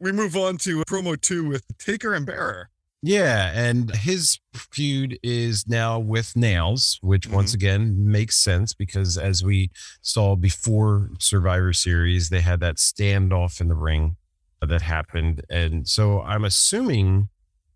[0.00, 2.70] we move on to promo two with Taker and Bearer.
[3.02, 7.36] Yeah, and his feud is now with Nailz, which mm-hmm.
[7.36, 13.60] once again makes sense because as we saw before Survivor Series, they had that standoff
[13.60, 14.16] in the ring
[14.60, 15.42] that happened.
[15.50, 17.28] And so I'm assuming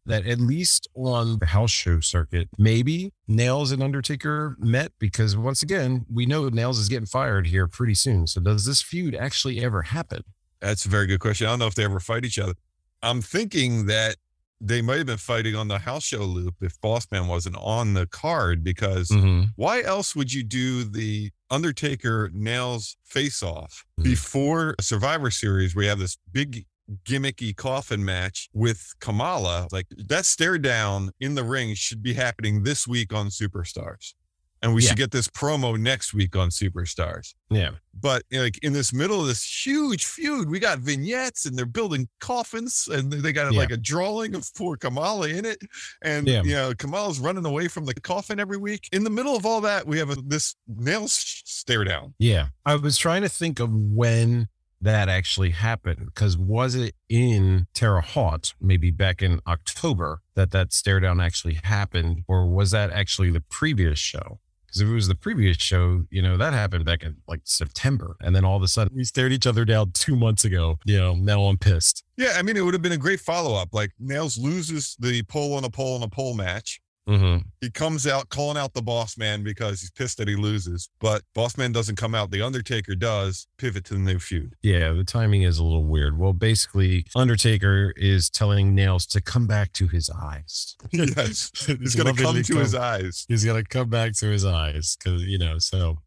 [0.06, 5.62] that at least on the house show circuit, maybe Nailz and Undertaker met because once
[5.62, 8.26] again, we know Nailz is getting fired here pretty soon.
[8.26, 10.22] So does this feud actually ever happen?
[10.60, 11.46] That's a very good question.
[11.46, 12.54] I don't know if they ever fight each other.
[13.02, 14.16] I'm thinking that
[14.62, 18.06] they might have been fighting on the house show loop if Bossman wasn't on the
[18.06, 19.44] card because Mm-hmm.
[19.56, 24.04] why else would you do the Undertaker Nailz face off Mhm.
[24.04, 26.66] before a Survivor Series where you have this big
[27.04, 29.68] gimmicky coffin match with Kamala?
[29.72, 34.14] Like that stare down in the ring should be happening this week on Superstars.
[34.62, 34.88] And we Yeah.
[34.90, 37.32] should get this promo next week on Superstars.
[37.48, 37.70] Yeah.
[37.98, 41.56] But you know, like in this middle of this huge feud, we got vignettes and
[41.56, 43.58] they're building coffins and they got Yeah.
[43.58, 45.62] like a drawing of poor Kamala in it.
[46.02, 46.42] And Yeah.
[46.42, 48.86] you know, Kamala's running away from the coffin every week.
[48.92, 52.12] In the middle of all that, we have a, this nail stare down.
[52.18, 52.48] Yeah.
[52.66, 54.48] I was trying to think of when
[54.80, 60.72] that actually happened because was it in Terre Haute, maybe back in October, that that
[60.72, 64.40] stare down actually happened, or was that actually the previous show?
[64.66, 68.16] Because if it was the previous show, you know, that happened back in like September.
[68.20, 70.78] And then all of a sudden we stared each other down two months ago.
[70.84, 72.04] You know, now I'm pissed.
[72.16, 73.70] Yeah, I mean, it would have been a great follow up.
[73.72, 76.80] Like Nailz loses the pole on a pole on a pole match.
[77.08, 77.38] Mm-hmm.
[77.60, 81.22] He comes out calling out the boss man because he's pissed that he loses, but
[81.34, 82.30] boss man doesn't come out.
[82.30, 84.54] The Undertaker does pivot to the new feud.
[84.62, 86.18] Yeah, the timing is a little weird.
[86.18, 90.76] Well, basically, Undertaker is telling Nailz to come back to his eyes.
[90.90, 93.24] yes, he's gonna come lovingly to his eyes.
[93.28, 95.98] he's gonna come back to his eyes because you know so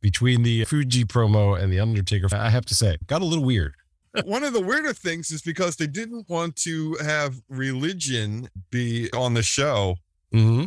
[0.00, 3.74] between the fuji promo and the undertaker i have to say got a little weird
[4.24, 9.34] One of the weirder things is because they didn't want to have religion be on
[9.34, 9.96] the show.
[10.32, 10.66] Mm-hmm.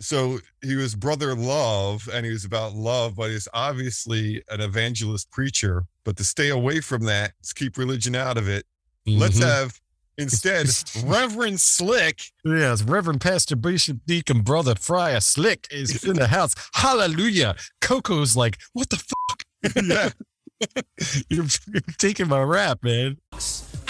[0.00, 5.30] So he was brother love and he was about love, but he's obviously an evangelist
[5.30, 5.84] preacher.
[6.04, 8.66] But to stay away from that, let's keep religion out of it.
[9.06, 9.48] Let's Mm-hmm.
[9.48, 9.80] have
[10.18, 10.66] instead
[11.04, 12.20] Reverend Slick.
[12.44, 18.58] yes reverend pastor bishop deacon brother friar slick is in the house hallelujah coco's like
[18.74, 19.42] what the fuck
[19.82, 20.10] yeah.
[21.30, 23.16] you're, you're taking my rap man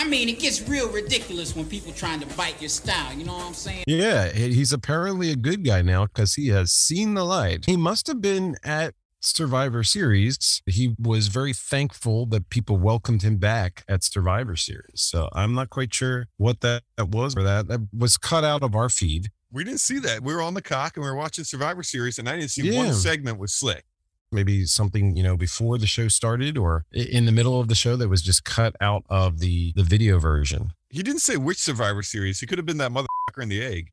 [0.03, 3.15] I mean, it gets real ridiculous when people trying to bite your style.
[3.15, 3.85] You know what I'm saying?
[3.87, 7.67] Yeah, he's apparently a good guy now because he has seen the light.
[7.67, 10.61] He must have been at Survivor Series.
[10.67, 15.01] He was very thankful that people welcomed him back at Survivor Series.
[15.03, 18.65] So I'm not quite sure what that, that was or that that was cut out
[18.65, 19.29] of our feed.
[19.53, 20.25] We didn't see that.
[20.25, 22.63] We were on the cock and we were watching Survivor Series, and I didn't see
[22.69, 22.79] Yeah.
[22.79, 23.85] one segment with Slick.
[24.33, 27.97] Maybe something you know before the show started or in the middle of the show
[27.97, 30.73] that was just cut out of the the video version.
[30.91, 32.41] He didn't say which Survivor Series.
[32.41, 33.93] He could have been that motherfucker in the egg.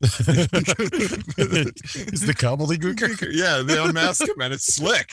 [0.02, 0.16] Is
[2.26, 3.28] the Gobbledy Gooker?
[3.32, 5.12] yeah, they unmask him and it's Slick.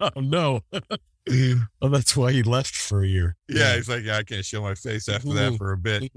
[0.00, 0.60] oh no.
[1.82, 3.36] oh, that's why he left for a year.
[3.48, 6.12] Yeah, he's like, yeah, I can't show my face after that for a bit.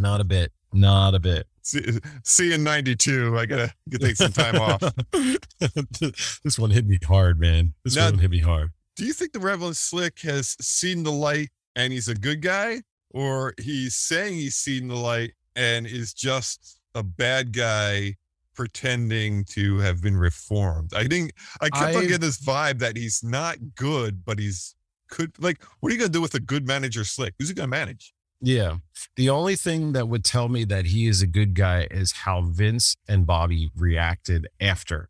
[0.00, 0.52] Not a bit.
[0.72, 1.46] Not a bit.
[1.62, 4.80] See, see in 92, I gotta take some time off.
[6.44, 7.74] this one hit me hard, man.
[7.84, 8.70] This Now- one hit me hard.
[8.96, 12.82] Do you think the Reverend Slick has seen the light and he's a good guy?
[13.12, 18.16] Or he's saying he's seen the light and is just a bad guy
[18.54, 20.92] pretending to have been reformed?
[20.94, 24.74] I think I kept on getting this vibe that he's not good, but he's
[25.08, 27.34] could like what are you gonna do with a good manager Slick?
[27.38, 28.12] Who's he gonna manage?
[28.40, 28.76] Yeah.
[29.16, 32.40] The only thing that would tell me that he is a good guy is how
[32.42, 35.08] Vince and Bobby reacted after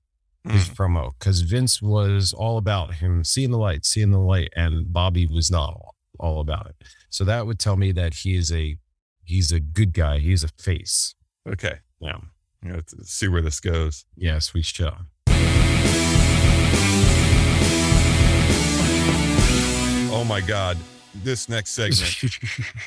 [0.49, 0.75] his Mm.
[0.75, 5.27] promo because Vince was all about him seeing the light, seeing the light, and Bobby
[5.27, 6.77] was not all, all about it.
[7.11, 8.79] So that would tell me that he is a
[9.23, 10.19] he's a good guy.
[10.19, 11.15] He's a face.
[11.47, 11.79] Okay.
[12.01, 12.19] Yeah.
[12.65, 14.05] You know, see where this goes.
[14.17, 15.07] Yes, we shall.
[20.13, 20.77] Oh my God.
[21.23, 22.35] This next segment,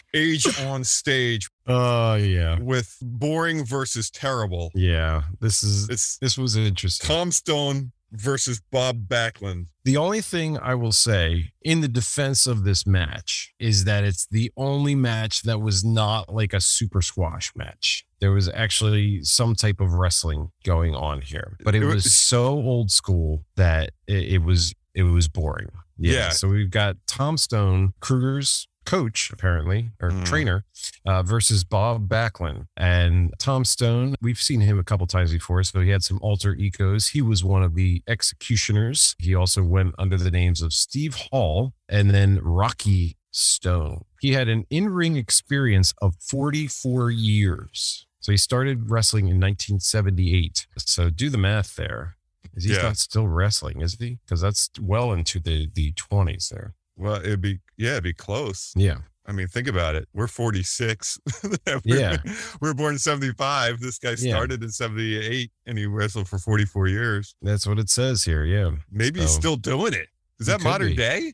[0.14, 4.72] age on stage Oh yeah, with boring versus terrible.
[4.74, 5.24] yeah.
[5.40, 7.08] This is It's this was interesting.
[7.08, 9.68] Tom Stone versus Bob Backlund.
[9.86, 14.26] The only thing I will say in the defense of this match is that it's
[14.28, 18.06] the only match that was not like a super squash match.
[18.20, 22.14] There was actually some type of wrestling going on here, but it It was was-
[22.14, 25.70] so old school that it, it was it was boring.
[26.12, 26.30] Yeah.
[26.30, 30.26] So we've got Tom Stone, Kruger's coach apparently or Mm.
[30.26, 30.66] trainer
[31.06, 34.16] uh, versus Bob Backlund and Tom Stone.
[34.22, 37.08] We've seen him a couple times before, so he had some alter egos.
[37.10, 39.16] He was one of the executioners.
[39.20, 44.04] He also went under the names of Steve Hall and then Rocky Stone.
[44.20, 48.06] He had an in-ring experience of 44 years.
[48.20, 50.68] So he started wrestling in 1978.
[50.78, 52.18] So do the math there.
[52.56, 52.84] Is he Yeah.
[52.84, 53.82] not still wrestling?
[53.82, 54.20] Is he?
[54.26, 56.74] Because that's well into the the 20s there.
[56.96, 58.72] Well, it'd be yeah, it'd be close.
[58.76, 58.98] Yeah.
[59.26, 60.08] I mean, think about it.
[60.14, 61.18] We're 46.
[61.66, 62.18] We're- Yeah.
[62.60, 63.80] We were born in 75.
[63.80, 64.34] This guy Yeah.
[64.36, 67.34] started in 78 and he wrestled for 44 years.
[67.42, 68.44] That's what it says here.
[68.44, 68.72] Yeah.
[68.92, 70.10] Maybe he's still doing it.
[70.40, 70.96] Is that modern be.
[70.98, 71.34] day?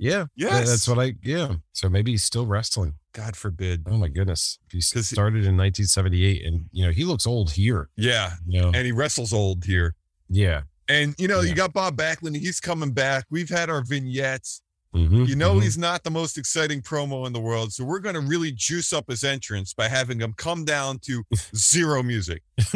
[0.00, 0.26] Yeah.
[0.34, 0.68] Yes.
[0.68, 1.54] That's what I, yeah.
[1.72, 2.94] So maybe he's still wrestling.
[3.12, 3.84] God forbid.
[3.86, 4.58] Oh my goodness.
[4.72, 7.88] He- started in 1978 and, you know, he looks old here.
[7.96, 8.32] Yeah.
[8.48, 8.72] You know?
[8.74, 9.94] And he wrestles old here.
[10.28, 10.62] Yeah.
[10.88, 11.50] And, you know, Yeah.
[11.50, 12.36] you got Bob Backlund.
[12.36, 13.26] He's coming back.
[13.30, 14.62] We've had our vignettes.
[14.96, 15.62] Mhm, You know, mhm.
[15.64, 17.74] he's not the most exciting promo in the world.
[17.74, 21.24] So we're going to really juice up his entrance by having him come down to
[21.54, 22.42] zero music.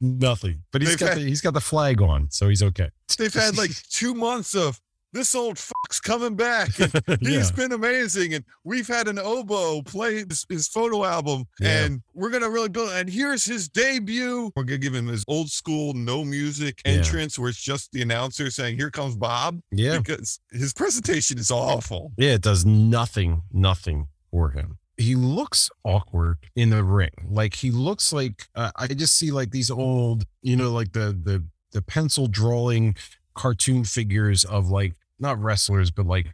[0.00, 2.90] nothing, but he's They've got had- the, he's got the flag on, so he's okay.
[3.18, 4.80] They've had like two months of
[5.16, 6.78] this old fuck's coming back.
[6.78, 7.38] And yeah.
[7.38, 8.34] He's been amazing.
[8.34, 11.44] And we've had an oboe play his, his photo album.
[11.58, 11.84] Yeah.
[11.84, 12.90] And we're going to really build.
[12.90, 14.52] And here's his debut.
[14.54, 16.92] We're going to give him his old school, no music Yeah.
[16.92, 19.60] entrance where it's just the announcer saying, Here comes Bob.
[19.72, 19.98] Yeah.
[19.98, 22.12] Because his presentation is awful.
[22.16, 22.34] Yeah.
[22.34, 24.78] It does nothing, nothing for him.
[24.98, 27.10] He looks awkward in the ring.
[27.28, 31.18] Like he looks like uh, I just see like these old, you know, like the
[31.22, 32.96] the the pencil drawing
[33.34, 36.26] cartoon figures of like not wrestlers, but like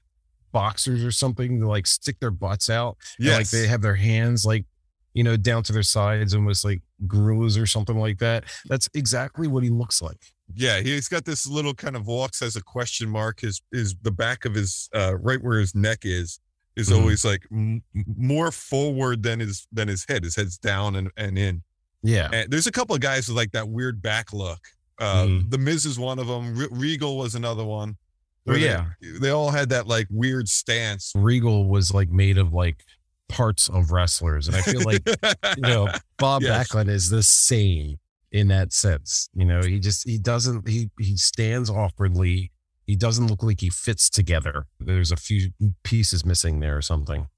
[0.53, 1.61] boxers or something.
[1.61, 2.97] to like stick their butts out.
[3.19, 4.65] and, like they have their hands like
[5.15, 8.45] you know down to their sides, almost like gorillas or something like that.
[8.67, 10.19] That's exactly what he looks like.
[10.55, 13.41] Yeah, he's got this little kind of walks as a question mark.
[13.41, 16.39] His is the back of his uh right where his neck is
[16.77, 16.97] is Mhm.
[17.01, 17.83] always like m-
[18.17, 20.25] more forward than his than his head.
[20.25, 21.63] His head's down and, and in.
[22.03, 22.29] Yeah.
[22.33, 24.61] And there's a couple of guys with like that weird back look.
[24.99, 25.51] Uh Mhm.
[25.51, 26.55] the Miz is one of them.
[26.57, 27.97] Re- Regal was another one.
[28.47, 28.87] Oh, Where they- yeah.
[29.21, 31.13] They, all had that like weird stance.
[31.15, 32.83] Regal was like made of like
[33.29, 35.03] parts of wrestlers, and I feel like
[35.57, 35.89] you know
[36.19, 36.69] Bob Yes.
[36.69, 37.99] Backlund is the same
[38.33, 39.29] in that sense.
[39.35, 42.51] You know, he just he doesn't he he stands awkwardly.
[42.87, 44.67] He doesn't look like he fits together.
[44.81, 45.53] There's a few
[45.85, 47.29] pieces missing there or something.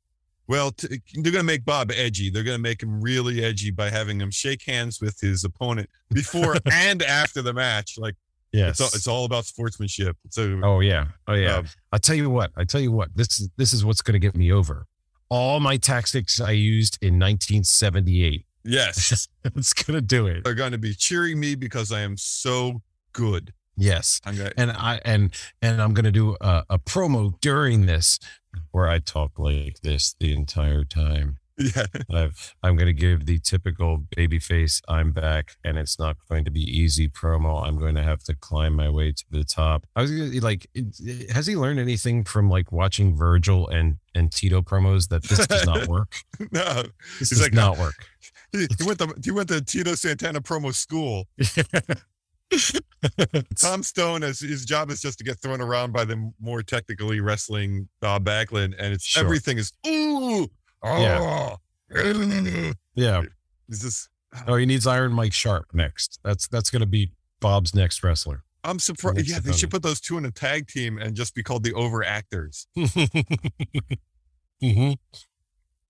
[0.47, 2.29] Well, t- they're going to make Bob edgy.
[2.31, 5.89] They're going to make him really edgy by having him shake hands with his opponent
[6.11, 7.95] before and after the match.
[7.99, 8.15] Like
[8.55, 8.71] Yes.
[8.71, 10.17] it's all, it's all about sportsmanship.
[10.31, 11.07] So oh yeah.
[11.27, 11.57] Oh yeah.
[11.57, 12.53] um, I'll tell you what.
[12.57, 13.09] I tell you what.
[13.15, 14.87] This is this is what's going to get me over.
[15.29, 18.47] All my tactics I used in 1978.
[18.63, 20.45] yes, it's going to do it.
[20.45, 22.83] they're going to be cheering me because I am so
[23.13, 23.53] good.
[23.77, 24.21] Yes.
[24.25, 24.53] I'm going.
[24.57, 28.21] and I and and I'm gonna do a, a promo during this
[28.71, 31.39] where I talk like this the entire time.
[31.57, 34.83] Yeah, I've I'm gonna give the typical baby face.
[34.89, 37.65] I'm back, and it's not going to be easy promo.
[37.67, 39.87] I'm going to have to climb my way to the top.
[39.95, 40.67] I was gonna, like,
[41.33, 45.65] has he learned anything from like watching Virgil and and Tito promos that this does
[45.67, 46.15] not work?
[46.51, 46.83] no,
[47.21, 47.95] This He's does like, not work.
[48.53, 51.29] he, he went to he went to Tito Santana promo school.
[53.57, 57.89] Tom Stone, his job is just to get thrown around by the more technically wrestling
[58.03, 59.25] uh, Bob Backlund, and it's Sure.
[59.25, 60.49] everything is ooh,
[60.85, 61.57] oh,
[62.95, 63.23] yeah.
[63.69, 64.09] Is this?
[64.47, 66.19] Oh, he needs Iron Mike Sharpe next.
[66.25, 68.43] That's that's gonna be Bob's next wrestler.
[68.65, 69.17] I'm surprised.
[69.19, 71.63] Next Yeah, they should put those two in a tag team and just be called
[71.65, 72.67] the overactors.
[74.61, 74.93] hmm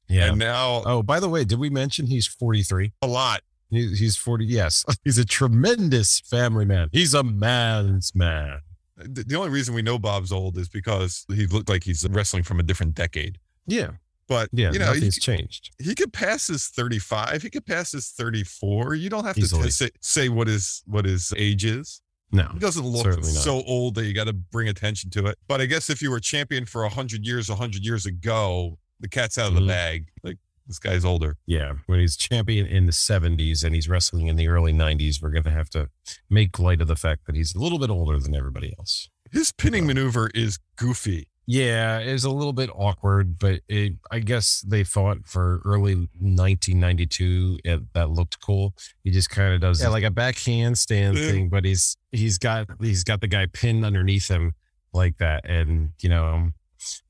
[0.08, 0.30] Yeah.
[0.30, 2.92] And now Oh, by the way, did we mention he's 43?
[3.02, 3.42] a lot.
[3.70, 4.44] He, he's 40.
[4.44, 4.84] Yes.
[5.04, 6.90] He's a tremendous family man.
[6.92, 8.60] He's a man's man.
[8.96, 12.44] The, the only reason we know Bob's old is because he looked like he's wrestling
[12.44, 13.38] from a different decade.
[13.66, 13.92] Yeah.
[14.28, 15.70] But Yeah, you know, he, changed.
[15.82, 17.42] he could pass his 35.
[17.42, 18.94] He could pass his 34.
[18.94, 19.64] You don't have to Easily.
[19.64, 22.00] t- say, say what his what his age is.
[22.32, 25.38] No, He doesn't look so old that you got to bring attention to it.
[25.46, 29.38] But I guess if you were champion for 100 years, 100 years ago, the cat's
[29.38, 29.60] out of Mhm.
[29.60, 30.08] the bag.
[30.24, 31.36] Like this guy's older.
[31.46, 35.30] Yeah, when he's champion in the 70s and he's wrestling in the early 90s, we're
[35.30, 35.90] going to have to
[36.28, 39.08] make light of the fact that he's a little bit older than everybody else.
[39.30, 41.28] His pinning maneuver is goofy.
[41.46, 47.58] Yeah, it's a little bit awkward, but it, I guess they thought for early 1992
[47.64, 48.74] it, that looked cool.
[49.02, 51.26] He just kind of does yeah, like a backhand stand Yeah.
[51.26, 54.54] thing, but he's he's got he's got the guy pinned underneath him
[54.92, 56.54] like that, and you know um,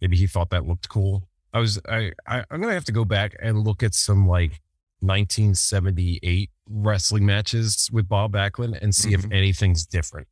[0.01, 1.29] maybe he thought that looked cool.
[1.53, 4.61] I was I, I I'm gonna have to go back and look at some like
[5.01, 9.33] 1978 wrestling matches with Bob Backlund and see if Mhm.
[9.35, 10.27] anything's different.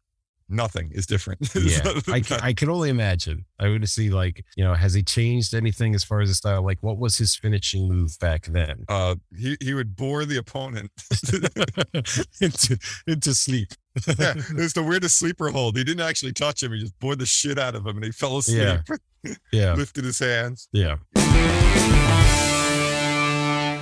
[0.52, 1.48] Nothing is different.
[1.62, 3.44] Yeah, I, I can only imagine.
[3.58, 6.62] I would see like you know, has he changed anything as far as the style?
[6.64, 8.84] Like, what was his finishing move back then?
[8.88, 10.90] uh, he he would bore the opponent.
[12.40, 13.68] into into sleep.
[14.18, 15.76] yeah, it was the weirdest sleeper hold.
[15.76, 16.72] He didn't actually touch him.
[16.72, 18.78] He just bored the shit out of him, and he fell asleep.
[19.24, 19.34] Yeah.
[19.52, 20.68] yeah, Lifted his hands.
[20.72, 20.96] yeah.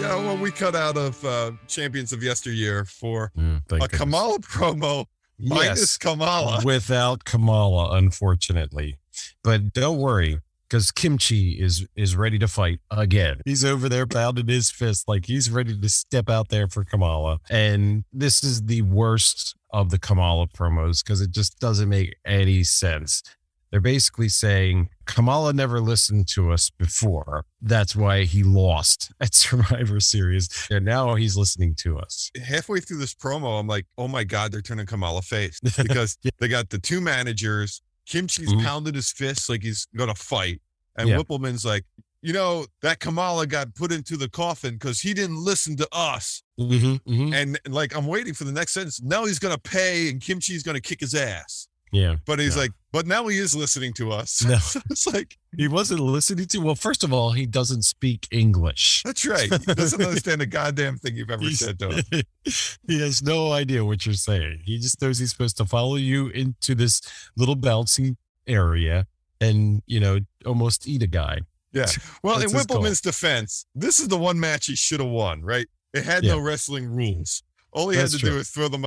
[0.00, 3.98] Yeah, well, we cut out of uh, champions of yesteryear for Mm, a goodness.
[3.98, 5.04] Kamala promo
[5.40, 6.60] minus Yes, Kamala.
[6.64, 8.96] without Kamala, unfortunately.
[9.42, 13.40] But don't worry, because Kim Chee is is ready to fight again.
[13.44, 17.38] He's over there pounding his fist like he's ready to step out there for Kamala.
[17.50, 22.62] And this is the worst of the Kamala promos because it just doesn't make any
[22.62, 23.22] sense.
[23.70, 27.44] They're basically saying Kamala never listened to us before.
[27.62, 30.48] That's why he lost at Survivor Series.
[30.70, 32.30] And now he's listening to us.
[32.44, 36.48] Halfway through this promo, I'm like, oh my God, they're turning Kamala face because they
[36.48, 37.80] got the two managers.
[38.06, 38.64] Kim Chee's Mhm.
[38.64, 40.60] pounded his fists like he's going to fight.
[40.96, 41.18] And Yeah.
[41.18, 41.84] Wippleman's like,
[42.22, 46.42] you know, that Kamala got put into the coffin because he didn't listen to us.
[46.58, 49.00] Mm-hmm, And like, I'm waiting for the next sentence.
[49.00, 51.68] Now he's going to pay and Kim Chee's going to kick his ass.
[51.92, 52.16] Yeah.
[52.26, 52.62] But he's No.
[52.62, 54.44] like, but now he is listening to us.
[54.44, 54.58] No.
[54.90, 56.58] it's like, He wasn't listening to.
[56.58, 59.02] Well, first of all, he doesn't speak English.
[59.04, 59.50] that's right.
[59.50, 62.04] He doesn't understand a goddamn thing you've ever He's- said to him.
[62.88, 64.62] he has no idea what you're saying.
[64.64, 67.00] He just knows he's supposed to follow you into this
[67.36, 68.16] little bouncy
[68.46, 69.06] area
[69.40, 71.38] and you know almost eat a guy.
[71.72, 71.86] Yeah.
[72.22, 72.82] Well, That's in his goal.
[72.82, 75.66] Defense, this is the one match he should have won, right?
[75.94, 77.42] It had no wrestling rules.
[77.72, 78.38] All he That's had to do true.
[78.38, 78.84] was throw the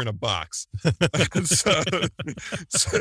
[0.00, 0.66] in a box.
[1.44, 1.82] so,
[2.68, 2.98] so,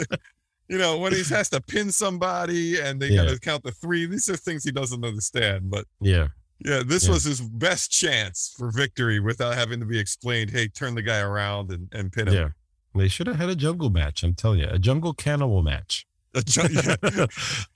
[0.69, 4.05] you know, when he has to pin somebody and they got to count the three,
[4.05, 5.69] these are things he doesn't understand.
[5.69, 6.29] But Yeah.
[6.63, 7.11] yeah, this Yeah.
[7.13, 11.19] was his best chance for victory without having to be explained, hey, turn the guy
[11.19, 12.33] around and, and pin him.
[12.33, 12.49] Yeah.
[12.95, 14.23] They should have had a jungle match.
[14.23, 16.05] I'm telling you, a jungle cannibal match.
[16.35, 17.25] A ju- yeah.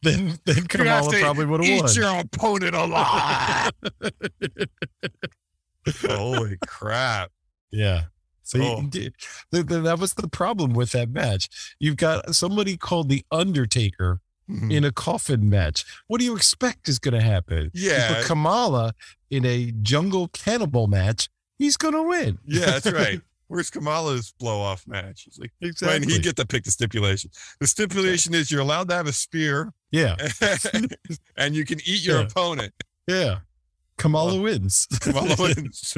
[0.02, 1.90] then then Kamala probably would have won.
[1.90, 3.72] eat your opponent alive.
[6.06, 7.32] Holy crap.
[7.72, 8.06] Yeah.
[8.48, 8.82] So Oh.
[8.82, 9.14] you th-
[9.52, 11.50] th- that was the problem with that match.
[11.80, 14.72] You've got somebody called the Undertaker Mhm.
[14.72, 15.84] in a coffin match.
[16.08, 17.70] What do you expect is going to happen?
[17.74, 18.24] Yeah.
[18.24, 18.94] Kamala
[19.30, 21.28] in a jungle cannibal match.
[21.60, 22.40] He's going to win.
[22.46, 23.20] Yeah, that's right.
[23.48, 25.24] Where's Kamala's blow off match?
[25.24, 26.00] He's like, Exactly.
[26.00, 27.32] when he get to pick the stipulation.
[27.60, 30.16] The stipulation is you're allowed to have a spear yeah.
[31.38, 32.28] and you can eat your Yeah.
[32.28, 32.74] opponent.
[33.08, 33.40] Yeah.
[33.98, 34.88] Kamala wins.
[35.02, 35.94] Kamala wins.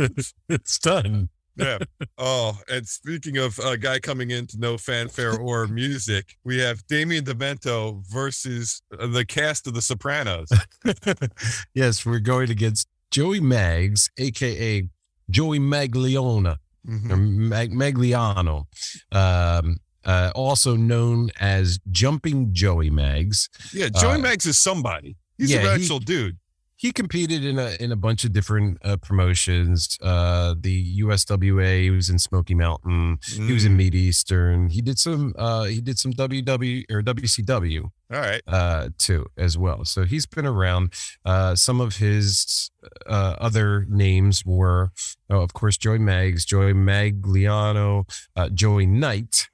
[0.48, 1.30] it's done.
[1.60, 1.78] Yeah.
[2.18, 6.86] Oh, and speaking of a guy coming in to no fanfare or music, we have
[6.88, 10.50] Damien Demento versus uh, the cast of The Sopranos.
[11.74, 14.88] yes, we're going against Joey Maggs, aka
[15.30, 16.58] Joey Magliona.
[16.88, 17.12] Mhm.
[17.12, 18.66] or Mag- Magliano,
[19.12, 23.50] um, uh, also known as Jumping Joey Maggs.
[23.74, 25.18] Yeah, Joey Uh, Maggs is somebody.
[25.38, 26.38] He's yeah, an he- dude.
[26.80, 29.98] He competed in a in a bunch of different uh, promotions.
[30.02, 31.82] Uh, the USWA.
[31.84, 33.20] He was in Smoky Mountain.
[33.26, 34.70] He was in Mm, Mid Eastern.
[34.70, 35.34] He did some.
[35.38, 38.42] Uh, he did some WW or WCW All right.
[38.48, 39.84] uh, too as well.
[39.84, 40.94] So he's been around.
[41.26, 42.72] Uh, some of his
[43.06, 44.92] uh, other names were,
[45.30, 49.50] oh, of course, Joey Maggs, Joey Magliano, uh, Joey Knight,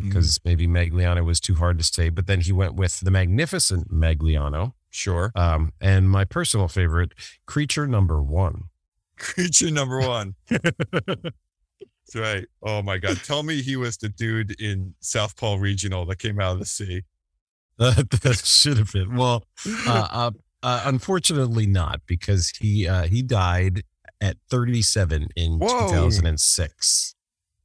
[0.00, 0.08] Mm-hmm.
[0.08, 2.08] because maybe Magliano was too hard to say.
[2.08, 5.30] But then he went with the magnificent Magliano, Sure.
[5.36, 7.12] um, and my personal favorite,
[7.46, 8.64] Creature Number One.
[9.16, 10.34] Creature number one.
[10.48, 12.46] That's right.
[12.62, 13.18] Oh my God.
[13.24, 17.02] Tell me he was the dude in Southpaw Regional that came out of the sea.
[17.78, 19.44] that should have been well.
[19.86, 20.30] Uh, uh,
[20.62, 23.82] uh, unfortunately, not because he uh, he died
[24.20, 25.88] at 37 in Whoa.
[25.88, 27.14] 2006.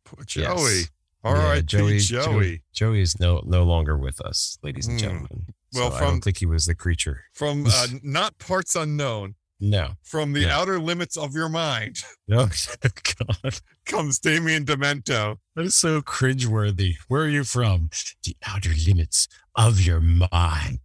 [0.03, 0.27] Poor Yes.
[0.27, 0.81] Joey.
[1.23, 2.23] All Yeah, right, Joey, Joey.
[2.25, 2.61] Joey.
[2.73, 5.05] Joey is no no longer with us, ladies and Hmm.
[5.05, 5.45] gentlemen.
[5.75, 7.23] Well, so I don't think he was the creature.
[7.33, 9.91] From uh, not parts unknown, No.
[10.03, 10.57] from the Yeah.
[10.59, 11.97] outer limits of your mind
[12.27, 12.47] No.
[13.41, 13.59] God.
[13.85, 15.37] comes Damien Demento.
[15.55, 16.95] That is so cringeworthy.
[17.07, 17.89] Where are you from?
[18.23, 20.79] The outer limits of your mind.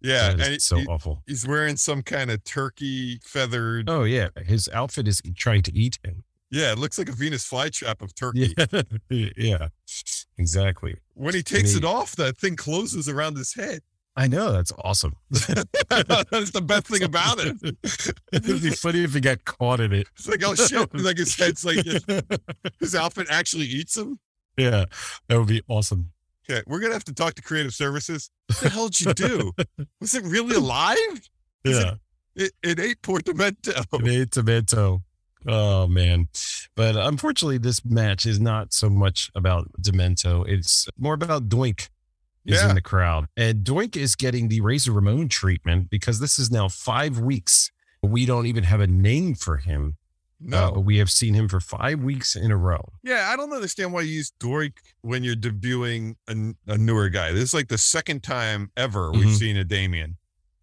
[0.00, 1.22] Yeah, That is and he- so he- awful.
[1.26, 3.88] he's wearing some kind of turkey feathered.
[3.88, 6.24] Oh yeah, his outfit is trying to eat him.
[6.50, 8.52] Yeah, it looks like a Venus flytrap of turkey.
[9.08, 9.68] Yeah, yeah,
[10.38, 10.96] exactly.
[11.14, 13.80] When he takes he- it off, that thing closes around his head.
[14.14, 15.14] I know that's awesome.
[15.30, 17.56] That's the best thing about it.
[18.32, 20.06] It'd be funny if he got caught in it.
[20.16, 21.78] It's like, oh shit, like his head's like
[22.78, 24.18] his outfit actually eats him.
[24.58, 24.84] yeah,
[25.28, 26.10] that would be awesome.
[26.50, 28.30] Okay, we're gonna have to talk to creative services.
[28.48, 29.52] What the hell did you do?
[30.00, 30.98] Was it really alive?
[31.64, 31.94] Is it- Yeah,
[32.34, 33.82] It, it ate poor Demento.
[33.90, 35.02] tomato, tomato.
[35.46, 36.28] Oh man,
[36.76, 40.46] but unfortunately, this match is not so much about Demento.
[40.46, 41.88] It's more about Doink.
[42.44, 42.70] Is Yeah.
[42.70, 46.68] in the crowd, and Doink is getting the Razor Ramon treatment because this is now
[46.68, 47.70] five weeks.
[48.02, 49.96] We don't even have a name for him.
[50.40, 50.56] No.
[50.56, 52.84] Uh, but we have seen him for five weeks in a row.
[53.04, 54.72] Yeah, I don't understand why you use Doink
[55.02, 57.30] when you're debuting a, a newer guy.
[57.30, 59.38] This is like the second time ever we've Mhm.
[59.38, 60.16] seen a Damien.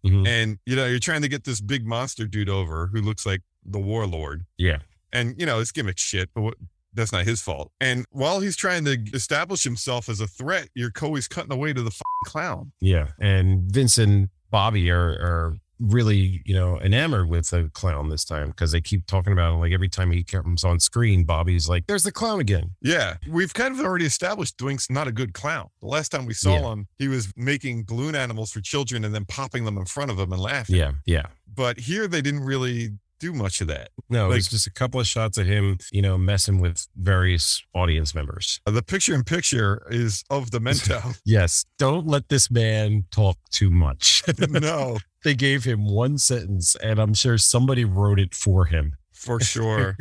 [0.04, 0.26] Mhm.
[0.28, 3.40] And, you know, you're trying to get this big monster dude over who looks like
[3.64, 4.44] the warlord.
[4.58, 4.80] Yeah.
[5.14, 6.54] And, you know, it's gimmick shit, but what,
[6.94, 7.70] that's not his fault.
[7.80, 11.82] And while he's trying to establish himself as a threat, your Coey's cutting away to
[11.82, 11.92] the
[12.26, 12.72] clown.
[12.80, 13.08] Yeah.
[13.20, 18.48] And Vince and Bobby are, are really, you know, enamored with the clown this time
[18.48, 19.60] because they keep talking about him.
[19.60, 22.70] Like every time he comes on screen, Bobby's like, there's the clown again.
[22.82, 25.68] Yeah, we've kind of already established Doink's not a good clown.
[25.80, 26.72] The last time we saw Yeah.
[26.72, 30.18] him, he was making balloon animals for children and then popping them in front of
[30.18, 30.76] him and laughing.
[30.76, 30.92] Yeah.
[31.06, 31.26] Yeah.
[31.52, 33.90] But here they didn't really do much of that.
[34.08, 37.62] No, Like- it's just a couple of shots of him, you know, messing with various
[37.74, 38.60] audience members.
[38.66, 41.16] Uh, The picture in picture is of Demento.
[41.24, 41.64] Yes.
[41.78, 44.22] Don't let this man talk too much.
[44.48, 48.96] no, they gave him one sentence, and I'm sure somebody wrote it for him.
[49.12, 49.96] for sure.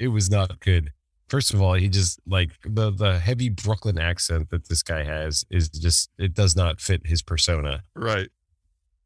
[0.00, 0.90] it was not good.
[1.28, 5.44] First of all, he just like the the heavy Brooklyn accent that this guy has
[5.48, 7.84] is just it does not fit his persona.
[7.94, 8.28] right.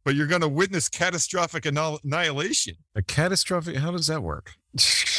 [0.04, 2.74] But you're going to witness catastrophic annihilation.
[2.94, 3.76] A catastrophic.
[3.76, 4.52] How does that work?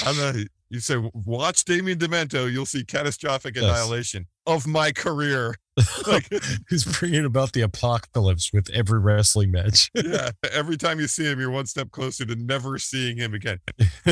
[0.06, 0.44] I know.
[0.70, 3.64] You say, watch Damien Demento, you'll see catastrophic Yes.
[3.64, 5.56] annihilation of my career.
[6.08, 6.32] Like,
[6.70, 9.92] He's bringing about the apocalypse with every wrestling match.
[9.96, 13.60] yeah, every time you see him, you're one step closer to never seeing him again.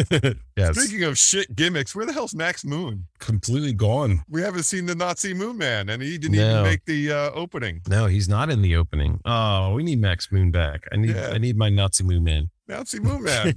[0.58, 3.06] yes, Speaking of shit gimmicks, where the hell's Max Moon?
[3.20, 4.24] completely gone.
[4.30, 6.52] We haven't seen the Nazi Moon Man, and he didn't No.
[6.52, 7.82] even make the uh, opening.
[7.88, 9.22] No, he's not in the opening.
[9.24, 10.86] Oh, we need Max Moon back.
[10.92, 11.30] I need Yeah.
[11.34, 12.50] I need my Nazi Moon man.
[12.68, 13.54] Nazi Moon Man.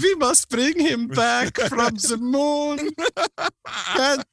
[0.00, 2.90] we must bring him back from the moon.
[3.94, 4.24] Can't,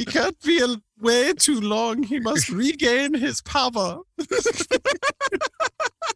[0.00, 0.62] he can't be
[1.00, 2.02] away too long.
[2.02, 4.00] He must regain his power.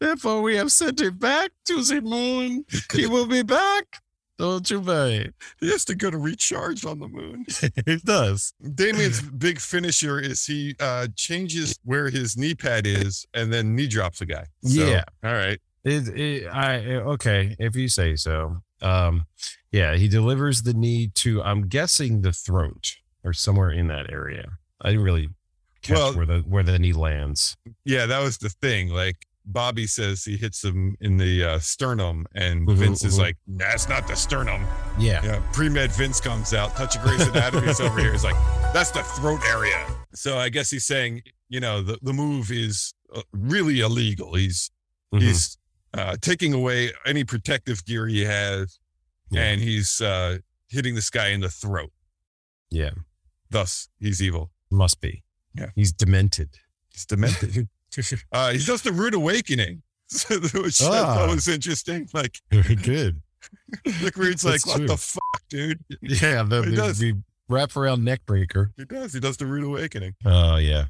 [0.00, 2.64] Therefore, we have sent him back to the moon.
[2.94, 4.00] He will be back.
[4.38, 5.30] Don't you worry.
[5.60, 7.44] he has to go to recharge on the moon.
[7.86, 8.54] He does.
[8.74, 13.86] Damien's big finisher is he uh, changes where his knee pad is and then knee
[13.86, 14.46] drops a guy.
[14.62, 15.04] So, Yeah.
[15.22, 15.60] All right.
[15.84, 16.78] It, it, I
[17.14, 18.62] okay, if you say so.
[18.80, 19.26] Um,
[19.70, 24.46] yeah, he delivers the knee to I'm guessing the throat or somewhere in that area.
[24.80, 25.28] I didn't really
[25.82, 27.56] catch Well- where the where the knee lands.
[27.84, 28.88] Yeah, that was the thing.
[28.90, 33.22] Like Bobby says he hits him in the uh, sternum, and Mhm, Vince is mhm.
[33.22, 34.64] like, that's not the sternum.
[34.98, 36.74] Yeah, Yeah, pre med Vince comes out.
[36.76, 38.12] Touch of Grace Anatomy's over here.
[38.12, 38.36] He's like,
[38.72, 39.86] that's the throat area.
[40.14, 44.34] So I guess he's saying, you know, the, the move is uh, really illegal.
[44.34, 44.70] He's
[45.14, 45.20] Mhm.
[45.20, 45.58] he's
[45.92, 48.78] uh, taking away any protective gear he has,
[49.30, 49.42] Yeah.
[49.44, 51.92] and he's uh, hitting this guy in the throat.
[52.70, 52.90] yeah,
[53.50, 54.50] Thus, he's evil.
[54.70, 55.22] must be.
[55.54, 55.66] Yeah.
[55.74, 56.50] he's demented.
[56.88, 57.68] He's demented.
[58.32, 59.82] uh, he does the rude awakening.
[60.06, 61.14] So, which I Ah.
[61.14, 62.08] thought was interesting.
[62.12, 63.22] Like, Very good.
[64.02, 64.86] Rick Rude's like, what true.
[64.86, 65.80] the fuck, dude?
[66.02, 66.98] Yeah, the, He the, does.
[66.98, 67.14] the
[67.48, 68.72] wrap around neck breaker.
[68.76, 69.14] He does.
[69.14, 70.14] He does the rude awakening.
[70.24, 70.86] Oh yeah,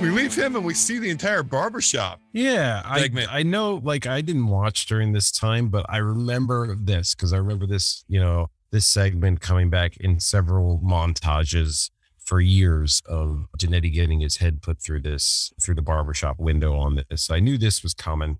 [0.00, 2.20] We leave him and we see the entire barbershop.
[2.32, 2.82] yeah.
[2.84, 3.80] I I know.
[3.82, 8.04] Like I didn't watch during this time, but I remember this because I remember this.
[8.08, 14.38] You know, this segment coming back in several montages for years of Jannetty getting his
[14.38, 17.30] head put through this through the barbershop window on this.
[17.30, 18.38] I knew this was coming.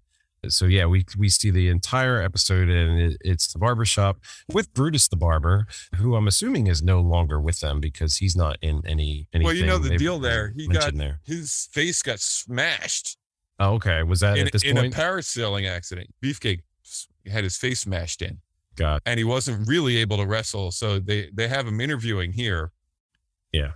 [0.49, 4.19] So yeah, we we see the entire episode and it, it's the barbershop
[4.53, 5.67] with Brutus the barber,
[5.97, 9.47] who I'm assuming is no longer with them because he's not in any anything.
[9.47, 10.53] Well, you know the deal there.
[10.55, 11.21] He got there.
[11.25, 13.17] his face got smashed
[13.61, 14.03] Oh, okay.
[14.03, 16.13] Was that in, at this in a parasailing accident.
[16.23, 16.61] Beefcake
[17.31, 18.39] had his face smashed in,
[18.77, 19.01] God.
[19.07, 20.71] and he wasn't really able to wrestle.
[20.71, 22.73] So they they have him interviewing here.
[23.53, 23.73] Yeah.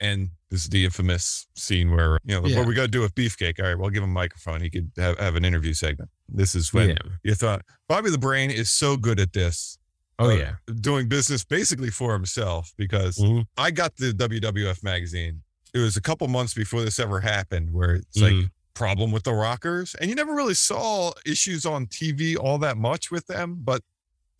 [0.00, 2.58] And this is the infamous scene where, you know, Yeah.
[2.58, 3.60] what we got to do with Beefcake.
[3.60, 4.60] All right, we'll give him a microphone.
[4.60, 6.10] He could have, have an interview segment.
[6.28, 6.96] This is when Yeah.
[7.22, 9.78] you thought Bobby the Brain is so good at this.
[10.18, 10.54] Oh uh, yeah.
[10.80, 13.46] Doing business basically for himself because Mhm.
[13.56, 15.42] I got the WWF magazine.
[15.72, 18.50] It was a couple months before this ever happened where it's like Mhm.
[18.74, 19.94] problem with the rockers.
[19.94, 23.82] And you never really saw issues on TV all that much with them, but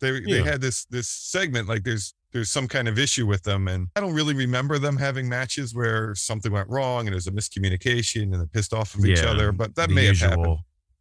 [0.03, 3.67] they they had this this segment like there's there's some kind of issue with them.
[3.67, 7.31] And I don't really remember them having matches where something went wrong and there's a
[7.31, 9.51] miscommunication and they're pissed off of each Yeah, other.
[9.51, 10.57] But that may usual, have happened.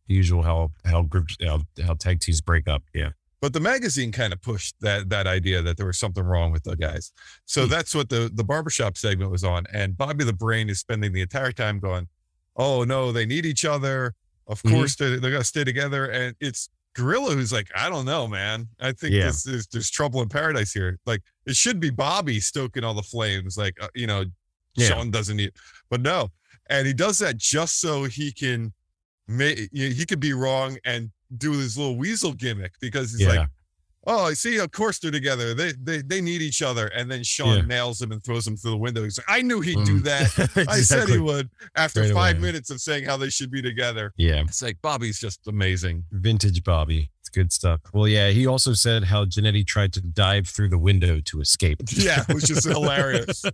[0.09, 2.83] The usual how how groups how, how tag teams break up.
[2.95, 3.11] Yeah.
[3.41, 6.65] But the magazine kind of pushed that that idea that there was something wrong with
[6.65, 7.13] the guys.
[7.47, 7.71] So Hmm.
[7.71, 9.65] that's what the the barbershop segment was on.
[9.73, 12.09] And Bobby the Brain is spending the entire time going,
[12.57, 14.15] "Oh no, they need each other.
[14.47, 14.71] Of Mhm.
[14.71, 18.69] course they they're gonna stay together." And it's Gorilla who's like, "I don't know, man.
[18.81, 19.27] I think Yeah.
[19.27, 20.99] this is there's trouble in paradise here.
[21.07, 23.57] Like it should be Bobby stoking all the flames.
[23.57, 24.25] Like uh, you know,
[24.75, 24.89] Yeah.
[24.89, 25.53] Shawn doesn't need,
[25.91, 26.31] but no."
[26.71, 28.73] And he does that just so he can,
[29.27, 33.29] may he could be wrong and do his little weasel gimmick because he's Yeah.
[33.29, 33.49] like,
[34.07, 34.59] "Oh, I see.
[34.59, 35.55] Of course they're together.
[35.55, 37.65] They they they need each other." And then Shawn Yeah.
[37.65, 39.03] nails him and throws him through the window.
[39.05, 40.05] He's like, "I knew he'd do Mm.
[40.05, 40.67] that.
[40.69, 42.47] I said he would." After five away.
[42.47, 44.43] minutes of saying how they should be together, Yeah.
[44.43, 46.05] it's like Bobby's just amazing.
[46.11, 47.11] Vintage Bobby.
[47.21, 47.81] It's good stuff.
[47.95, 51.79] Well, yeah, he also said how Jannetty tried to dive through the window to escape.
[51.93, 53.45] Yeah, which is hilarious.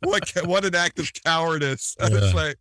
[0.00, 1.94] What what an act of cowardice!
[2.00, 2.08] Yeah.
[2.12, 2.56] It's like,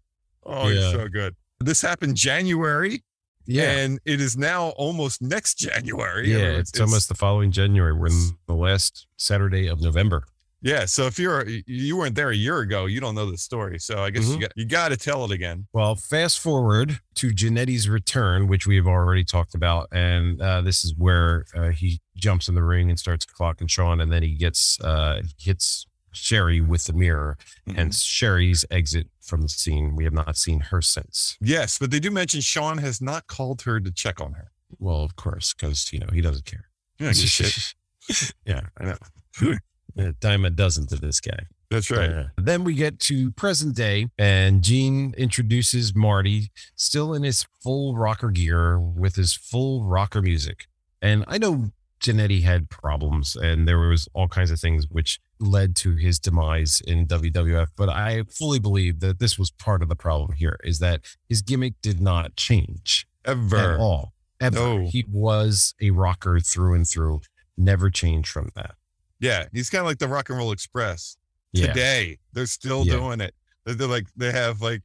[0.45, 0.91] oh, he's Yeah.
[0.91, 1.35] so good.
[1.59, 3.01] This happened January,
[3.47, 3.71] Yeah.
[3.79, 6.29] and it is now almost next January.
[6.29, 7.93] yeah, Everyone- it's, almost the following January.
[7.93, 10.25] We're in the last Saturday of November.
[10.61, 10.85] yeah.
[10.85, 13.79] So if you're you weren't there a year ago, you don't know the story.
[13.79, 14.33] So I guess Mhm.
[14.33, 15.67] you got you got to tell it again.
[15.71, 20.93] Well, fast forward to Jannetty's return, which we've already talked about, and uh, this is
[20.97, 24.79] where uh, he jumps in the ring and starts clocking Shawn, and then he gets
[24.81, 25.85] uh, hits
[26.17, 27.37] Sherri with the mirror,
[27.67, 27.77] Mm-hmm.
[27.77, 29.95] hence Sherri's exit from the scene.
[29.95, 31.37] We have not seen her since.
[31.41, 34.51] Yes, but they do mention Shawn has not called her to check on her.
[34.79, 36.65] Well, of course, because you know he doesn't care.
[36.99, 37.73] Yeah, shit.
[38.45, 38.97] yeah, I know.
[39.97, 41.39] a dime a dozen to this guy.
[41.69, 42.09] That's right.
[42.09, 47.95] Uh, then we get to present day, and Gene introduces Marty, still in his full
[47.97, 50.67] rocker gear with his full rocker music.
[51.01, 55.75] And I know Jannetty had problems, and there was all kinds of things which led
[55.77, 57.67] to his demise in WWF.
[57.75, 61.41] But I fully believe that this was part of the problem here: is that his
[61.41, 63.55] gimmick did not change Ever.
[63.73, 64.13] at all.
[64.39, 64.55] Ever.
[64.55, 64.87] No.
[64.87, 67.21] He was a rocker through and through.
[67.57, 68.75] Never changed from that.
[69.19, 71.17] Yeah, he's kind of like the Rock and Roll Express.
[71.53, 71.67] Yeah.
[71.67, 72.93] Today, they're still Yeah.
[72.97, 73.33] doing it.
[73.65, 74.83] They're, like they have like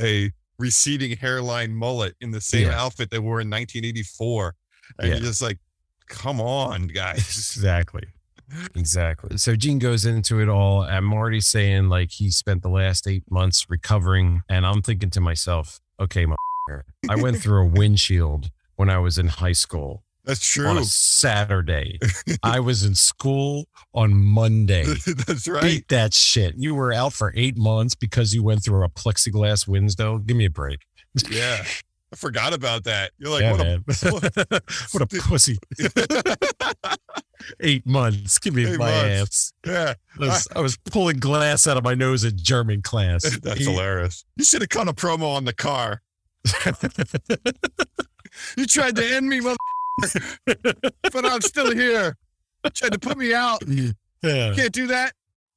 [0.00, 2.80] a receding hairline mullet in the same Yeah.
[2.82, 4.54] outfit they wore in 1984,
[4.98, 5.58] and you're just like,
[6.08, 7.18] come on, guys.
[7.58, 8.02] Exactly.
[8.74, 9.36] Exactly.
[9.36, 13.24] So Gene goes into it all, and Marty's saying like he spent the last eight
[13.30, 16.36] months recovering, and I'm thinking to myself, okay, my
[17.08, 20.66] I went through a windshield when I was in high school That's true.
[20.66, 21.98] on a Saturday.
[22.42, 24.84] I was in school on Monday.
[25.26, 25.62] That's right.
[25.62, 26.54] Beat that shit.
[26.56, 30.18] You were out for eight months because you went through a plexiglass window.
[30.18, 30.80] Give me a break.
[31.30, 31.64] Yeah,
[32.12, 33.10] I forgot about that.
[33.18, 35.58] You're like, yeah, what a what a pussy.
[37.60, 38.38] eight months.
[38.38, 39.52] Give me Eight my months.
[39.66, 39.70] ass.
[39.70, 39.94] yeah.
[40.20, 43.22] I was, I was pulling glass out of my nose in German class.
[43.40, 44.24] That's hilarious.
[44.36, 46.02] You should have cut a promo on the car.
[48.56, 49.56] You tried to end me, mother,
[51.12, 52.16] but I'm still here.
[52.64, 53.62] You Tried to put me out.
[53.66, 55.12] yeah, Can't do that.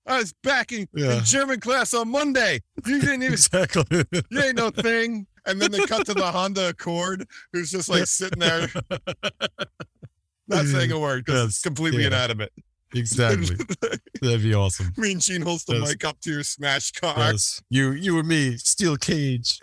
[0.07, 1.17] I was back in, Yeah.
[1.19, 2.59] in German class on Monday.
[2.85, 3.33] You didn't even.
[3.33, 4.03] exactly.
[4.29, 5.27] You ain't no thing.
[5.45, 8.67] And then they cut to the Honda Accord, who's just like sitting there,
[10.47, 11.61] not saying a word because it's Yes.
[11.61, 12.07] completely Yeah.
[12.07, 12.51] inanimate.
[12.93, 13.55] exactly.
[14.21, 14.93] That'd be awesome.
[14.97, 15.87] Me and Gene holds the Yes.
[15.89, 17.15] mic up to your smashed car.
[17.17, 17.61] Yes.
[17.69, 19.59] You, you and me, steel cage.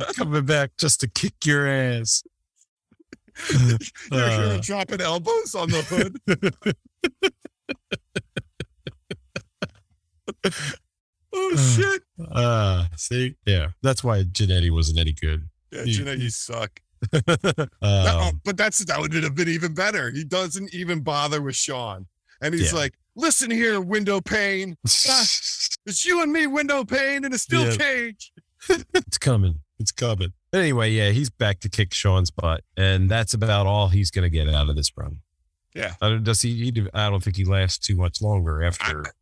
[0.00, 2.22] I'm coming back just to kick your ass.
[3.52, 3.78] You're,
[4.10, 4.20] you're
[4.54, 4.60] Uh.
[4.60, 6.18] dropping elbows on the hood.
[11.40, 12.02] Oh shit!
[12.30, 15.48] Uh, see, yeah, that's why Jannetty wasn't any good.
[15.70, 16.80] Yeah, You- Gina, you suck.
[17.80, 20.10] Um, but that's that would have been even better.
[20.10, 22.06] He doesn't even bother with Shawn,
[22.42, 22.78] and he's Yeah.
[22.78, 24.76] like, "Listen here, window pane.
[24.84, 27.76] It's you and me, window pane, in a steel Yeah.
[27.76, 28.32] cage."
[28.94, 29.60] it's coming.
[29.78, 30.32] It's coming.
[30.50, 34.24] But anyway, yeah, he's back to kick Shawn's butt, and that's about all he's going
[34.24, 35.20] to get out of this run.
[35.74, 35.94] Yeah.
[36.02, 36.86] I don't, does he, he?
[36.92, 39.02] I don't think he lasts too much longer after.
[39.04, 39.12] This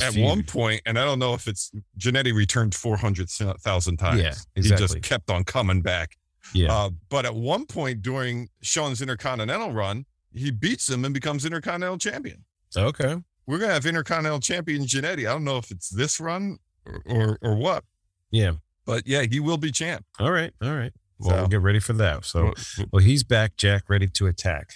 [0.00, 0.24] At feud.
[0.24, 4.20] one point, and I don't know if it's Jannetty returned four hundred thousand times.
[4.22, 6.16] Yeah, He just kept on coming back.
[6.52, 11.44] yeah, Uh, but at one point during Shawn's Intercontinental run, he beats him and becomes
[11.44, 12.44] Intercontinental Champion.
[12.76, 13.16] okay.
[13.46, 15.20] We're gonna have Intercontinental Champion Jannetty.
[15.28, 17.84] I don't know if it's this run or or, or what.
[18.30, 18.52] Yeah.
[18.86, 20.04] But yeah, he will be champ.
[20.18, 20.52] All right.
[20.62, 20.92] All right.
[21.18, 22.24] Well, So- we'll get ready for that.
[22.24, 22.54] So, Well,
[22.92, 24.70] well, he's back, Jack, ready to attack.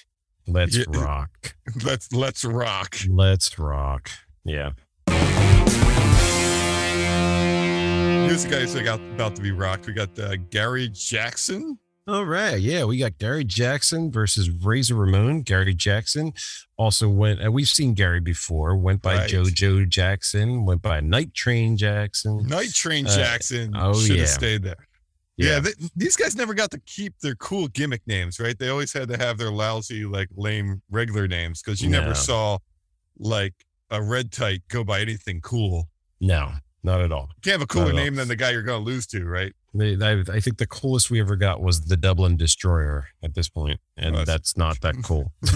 [0.47, 0.85] Let's Yeah.
[0.89, 1.57] rock.
[1.85, 2.97] let's let's rock.
[3.09, 4.11] Let's rock.
[4.45, 4.71] Yeah.
[8.29, 9.87] Here's the guy who's like out, about to be rocked.
[9.87, 11.79] We got uh, Gary Jackson.
[12.07, 12.61] All right.
[12.61, 12.85] Yeah.
[12.85, 15.43] We got Gary Jackson versus Razor Ramon.
[15.43, 16.33] Gary Jackson
[16.77, 19.31] also went, uh, we've seen Gary before, went by Right.
[19.31, 22.47] JoJo Jackson, went by Night Train Jackson.
[22.47, 24.21] Night Train Uh, Jackson oh, should yeah.
[24.23, 24.77] have stayed there.
[25.37, 28.59] Yeah, th- these guys never got to keep their cool gimmick names, right?
[28.59, 32.01] They always had to have their lousy, like lame regular names because you No.
[32.01, 32.59] never saw
[33.19, 33.55] like
[33.91, 35.89] a red tight go by anything cool.
[36.21, 37.29] No, not at all.
[37.37, 38.05] You can't have a cooler Not at all.
[38.05, 39.53] name than the guy you're going to lose to, right?
[39.75, 43.49] They, I, I think the coolest we ever got was the Dublin Destroyer at this
[43.49, 45.33] point, and Oh, that's not that cool.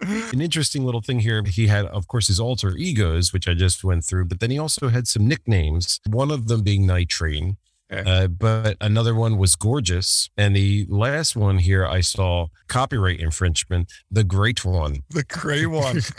[0.32, 1.42] An interesting little thing here.
[1.46, 4.58] He had, of course, his alter egos, which I just went through, but then he
[4.58, 6.00] also had some nicknames.
[6.08, 7.56] One of them being Night Train,
[8.00, 8.24] Okay.
[8.24, 13.92] uh, but another one was Gorgeous, and the last one here I saw copyright infringement,
[14.10, 15.02] the Great One.
[15.10, 16.00] the gray one.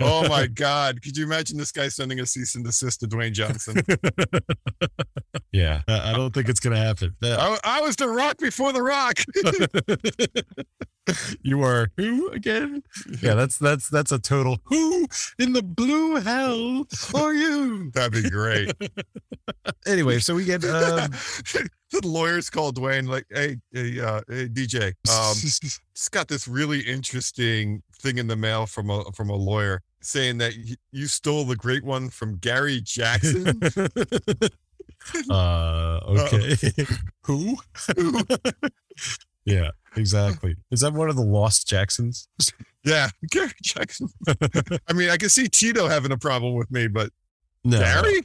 [0.00, 1.02] Oh my God.
[1.02, 3.82] Could you imagine this guy sending a cease and desist to Dwayne Johnson?
[5.52, 7.14] yeah, I don't think it's gonna happen.
[7.22, 9.18] I, I was the rock before the rock.
[11.42, 12.82] you are who again?
[13.20, 15.06] Yeah, that's that's that's a total who
[15.38, 17.90] in the blue hell are you?
[17.92, 18.72] That'd be great.
[19.86, 21.10] Anyway, so we get um,
[21.90, 25.34] the lawyers called Dwayne like, hey, hey, uh, hey DJ, um,
[25.94, 30.38] just got this really interesting thing in the mail from a from a lawyer saying
[30.38, 30.52] that
[30.90, 33.60] you stole the great one from Gary Jackson.
[35.30, 36.56] uh okay.
[37.22, 37.56] who?
[39.44, 40.56] yeah, exactly.
[40.70, 42.28] Is that one of the lost Jacksons?
[42.84, 44.08] yeah, Gary Jackson.
[44.88, 47.10] I mean, I can see Tito having a problem with me, but
[47.64, 47.78] No.
[47.78, 48.22] Gary?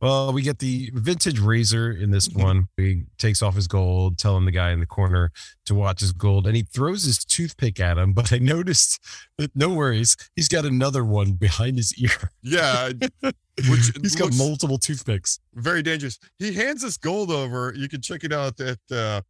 [0.00, 2.68] Well, we get the vintage razor in this one.
[2.76, 5.32] He takes off his gold, telling the guy in the corner
[5.66, 8.12] to watch his gold, and he throws his toothpick at him.
[8.12, 9.00] But I noticed
[9.36, 12.30] that no worries, he's got another one behind his ear.
[12.42, 12.90] Yeah,
[13.22, 15.40] which He's got multiple toothpicks.
[15.54, 16.18] very dangerous.
[16.38, 17.74] He hands this gold over.
[17.76, 19.22] You can check it out at uh,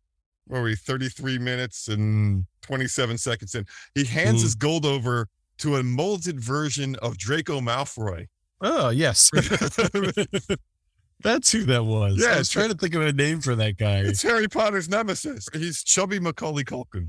[0.46, 3.64] where are we 33 minutes and 27 seconds in.
[3.94, 4.42] He hands Mhm.
[4.44, 5.26] his gold over
[5.58, 8.26] to a molded version of Draco Malfoy.
[8.60, 9.30] Oh yes,
[11.22, 12.18] that's who that was.
[12.20, 13.98] Yeah, I was trying to think of a name for that guy.
[13.98, 15.48] It's Harry Potter's nemesis.
[15.52, 17.08] He's chubby Macaulay Culkin.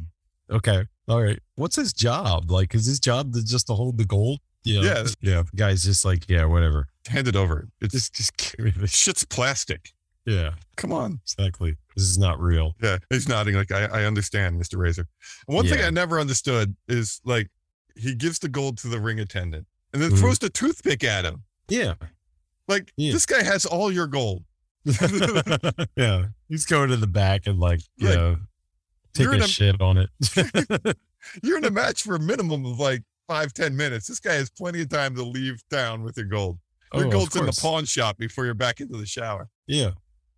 [0.50, 1.40] Okay, all right.
[1.56, 2.52] What's his job?
[2.52, 4.40] Like, is his job to just to hold the gold?
[4.64, 5.04] Yeah, Yeah.
[5.22, 5.44] yeah.
[5.56, 6.88] Guy's just like, yeah, whatever.
[7.08, 7.68] Hand it over.
[7.80, 8.92] It's Just, just give me this.
[8.96, 9.92] shit's plastic.
[10.26, 11.20] Yeah, Come on.
[11.24, 11.78] exactly.
[11.96, 12.76] This is not real.
[12.82, 14.78] Yeah, he's nodding like I, I understand, Mr.
[14.78, 15.08] Razor.
[15.48, 17.50] One thing I never understood is like
[17.96, 20.20] he gives the gold to the ring attendant and then Mhm.
[20.20, 21.44] throws the toothpick at him.
[21.68, 21.94] Yeah,
[22.68, 23.12] Like Yeah.
[23.12, 24.44] this guy has all your gold.
[25.96, 26.28] yeah.
[26.48, 28.38] He's going to the back and like, you Like, know,
[29.14, 30.10] taking a a- shit on it.
[31.44, 34.08] You're in a match for a minimum of like five, ten minutes.
[34.08, 36.60] This guy has plenty of time to leave town with your gold.
[36.94, 39.50] Your Oh, gold's in the pawn shop before you're back into the shower.
[39.68, 39.92] Yeah,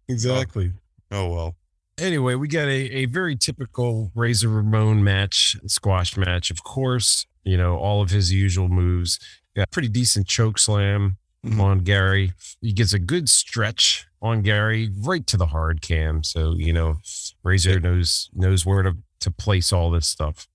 [0.08, 0.74] exactly.
[1.10, 1.56] Oh well.
[1.98, 7.26] Anyway, we got a, a very typical Razor Ramon match, squash match, of course.
[7.44, 9.20] You know, all of his usual moves.
[9.56, 11.60] A pretty decent choke slam Mhm.
[11.60, 12.34] on Gary.
[12.62, 16.24] He gets a good stretch on Gary right to the hard cam.
[16.24, 17.00] So, you know,
[17.44, 20.48] Razor knows knows where to, to place all this stuff.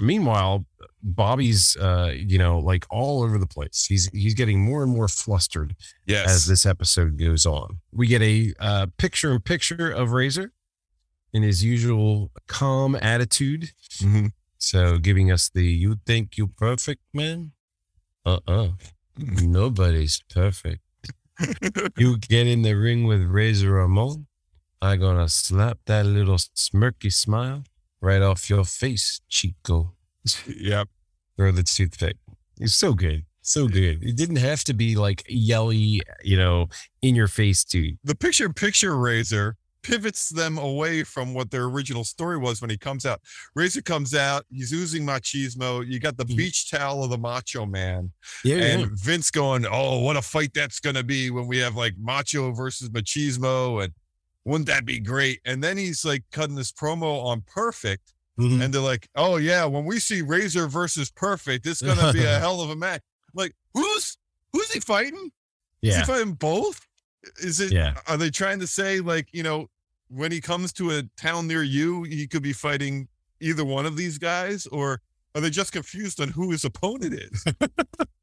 [0.00, 0.64] Meanwhile,
[1.02, 3.86] Bobby's uh, you know, like all over the place.
[3.86, 5.74] He's he's getting more and more flustered
[6.06, 6.28] Yes.
[6.30, 7.80] as this episode goes on.
[7.92, 10.52] We get a uh, picture in picture of Razor
[11.32, 13.72] in his usual calm attitude.
[13.98, 14.32] Mhm.
[14.58, 17.52] So giving us the you think you perfect, man?
[18.28, 18.68] Uh-uh.
[19.16, 20.80] Nobody's perfect.
[21.96, 24.26] You get in the ring with Razor Ramon,
[24.82, 27.64] I gonna slap that little smirky smile
[28.00, 29.94] right off your face, Chico.
[30.46, 30.88] yep.
[31.36, 32.16] Throw the toothpick.
[32.58, 33.24] He's so good.
[33.40, 34.02] So good.
[34.02, 36.68] It didn't have to be like yelly, you know,
[37.00, 37.98] in your face dude.
[38.04, 39.56] The picture picture Razor
[39.88, 43.20] pivots them away from what their original story was when he comes out.
[43.54, 45.86] Razor comes out, he's oozing machismo.
[45.86, 46.36] You got the Mhm.
[46.36, 48.12] beach towel of the macho man.
[48.44, 48.56] Yeah.
[48.58, 51.94] and Vince going, "Oh, what a fight that's going to be when we have like
[51.98, 53.92] Macho versus Machismo, and
[54.44, 58.62] wouldn't that be great?" And then he's like cutting this promo on Perfect, Mhm.
[58.62, 62.24] and they're like, "Oh yeah, when we see Razor versus Perfect, it's going to be
[62.24, 63.02] a hell of a match."
[63.34, 64.16] Like, who's
[64.52, 65.30] who's he fighting?
[65.82, 66.80] Is he fighting both?
[67.40, 67.72] Is it?
[67.72, 68.00] Yeah.
[68.06, 69.68] Are they trying to say like you know
[70.08, 73.08] when he comes to a town near you, he could be fighting
[73.40, 75.00] either one of these guys, or
[75.34, 77.44] are they just confused on who his opponent is?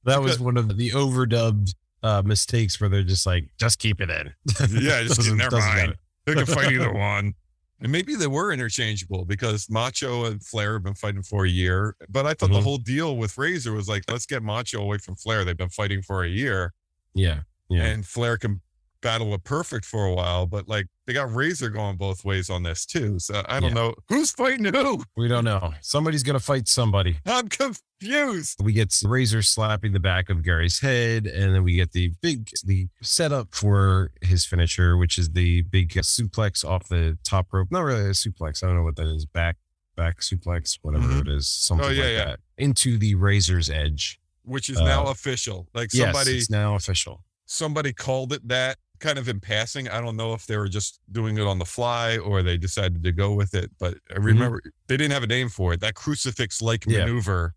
[0.04, 1.74] That was one of the overdubbed
[2.04, 4.32] uh, mistakes where they're just like, just keep it in.
[4.70, 5.96] Yeah, just Doesn't- never mind.
[6.28, 7.34] They can fight either one.
[7.82, 11.96] And maybe they were interchangeable because Macho and Flair have been fighting for a year.
[12.08, 12.64] But I thought the Mhm.
[12.64, 15.44] whole deal with Razor was like, let's get Macho away from Flair.
[15.44, 16.72] They've been fighting for a year,
[17.16, 17.40] Yeah.
[17.70, 17.86] Yeah.
[17.86, 18.62] and Flair can
[19.06, 20.48] battle with Perfect for a while.
[20.48, 23.20] But like, they got Razor going both ways on this too.
[23.20, 23.76] So I don't Yeah.
[23.76, 25.04] know who's fighting who.
[25.16, 25.74] We don't know.
[25.82, 27.20] Somebody's going to fight somebody.
[27.26, 28.60] I'm confused.
[28.64, 32.50] We get Razor slapping the back of Gary's head, and then we get the big
[32.64, 37.68] the setup for his finisher, which is the big suplex off the top rope.
[37.72, 38.64] Not really a suplex.
[38.64, 39.26] I don't know what that is.
[39.26, 39.58] Back
[39.96, 41.22] back suplex, whatever Mhm.
[41.22, 42.26] it is, something Oh, yeah, like yeah.
[42.26, 42.40] that.
[42.58, 44.20] Into the Razor's edge.
[44.44, 45.68] Which is now Uh, official.
[45.74, 47.24] Like Yes, it's now official.
[47.46, 49.88] somebody called it that kind of in passing.
[49.90, 53.04] I don't know if they were just doing it on the fly or they decided
[53.04, 55.80] to go with it, but I remember they didn't have a name for it.
[55.82, 56.92] That crucifix like Mm-hmm.
[56.92, 57.06] Yeah.
[57.06, 57.54] maneuver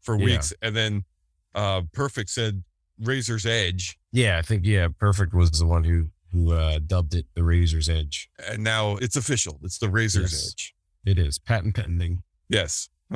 [0.00, 0.24] for Yeah.
[0.24, 0.52] weeks.
[0.62, 1.04] And then
[1.54, 2.62] uh Perfect said
[3.00, 3.98] Razor's Edge.
[4.12, 7.88] Yeah, I think yeah, Perfect was the one who who uh, dubbed it the Razor's
[7.90, 8.30] Edge.
[8.48, 9.58] And now it's official.
[9.64, 10.52] It's the Razor's Yes.
[10.52, 10.74] Edge.
[11.04, 12.22] It is patent pending.
[12.48, 12.88] Yes.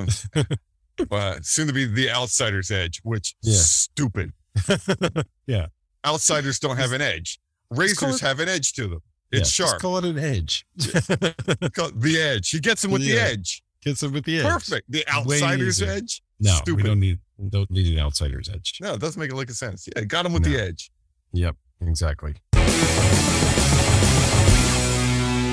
[1.10, 3.56] uh, soon to be the Outsider's Edge, which Yeah.
[3.58, 4.32] stupid.
[5.46, 5.66] Yeah.
[6.04, 7.38] Outsiders don't have an edge.
[7.70, 9.02] Razors have an edge to them.
[9.32, 9.82] Yeah, It's just sharp.
[9.82, 10.66] call it an edge.
[10.76, 12.50] The edge.
[12.50, 13.62] He gets him with the edge.
[13.82, 14.44] Gets him with the edge.
[14.46, 14.90] Perfect.
[14.90, 16.22] The outsider's edge.
[16.40, 16.76] No, Stupid.
[16.76, 17.18] we don't need
[17.50, 18.78] don't need an outsider's edge.
[18.80, 19.88] No, it doesn't make it look a sense.
[19.94, 20.90] Yeah, got him with the edge.
[21.32, 22.34] Yep, exactly.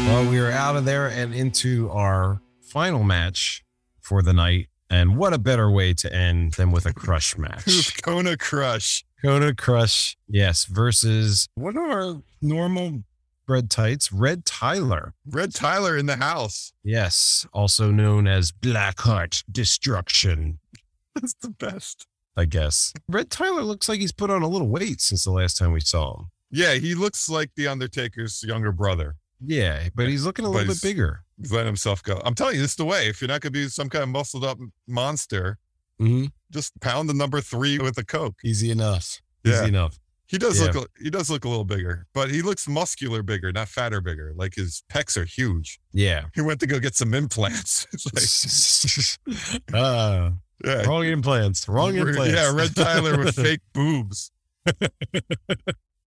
[0.08, 3.64] Well, we are out of there and into our final match
[4.02, 4.68] for the night.
[4.90, 7.64] And what a better way to end than with a crush match.
[7.64, 9.04] Who's Kona Crush?
[9.24, 13.04] Kona Crush, yes, versus what are our normal
[13.48, 14.12] red tights?
[14.12, 15.14] Red Tyler.
[15.26, 16.74] Red Tyler in the house.
[16.84, 20.60] Yes, also known as Blackheart Destruction,
[21.16, 22.06] That's the best.
[22.36, 22.92] I guess.
[23.08, 25.80] Red Tyler looks like he's put on a little weight since the last time we
[25.80, 26.26] saw him.
[26.50, 29.16] Yeah, he looks like the Undertaker's younger brother.
[29.46, 31.22] Yeah, but he's looking a But little bit bigger.
[31.40, 32.22] He's letting himself go.
[32.26, 33.08] I'm telling you, this is the way.
[33.08, 34.58] If you're not going to be some kind of muscled up
[34.88, 35.60] monster,
[36.02, 36.26] Mm-hmm.
[36.54, 38.36] Just pound the number three with a Coke.
[38.44, 39.22] Easy enough.
[39.44, 39.54] Yeah.
[39.62, 40.00] Easy enough.
[40.28, 40.72] He does Yeah.
[40.72, 40.90] look.
[41.02, 44.34] He does look a little bigger, but he looks muscular bigger, not fatter bigger.
[44.36, 45.80] Like his pecs are huge.
[45.92, 46.26] Yeah.
[46.34, 47.86] He went to go get some implants.
[47.94, 50.32] It's like, uh,
[50.64, 51.68] yeah, wrong implants.
[51.68, 52.34] Wrong implants.
[52.36, 54.32] Yeah, Red Tyler with fake boobs.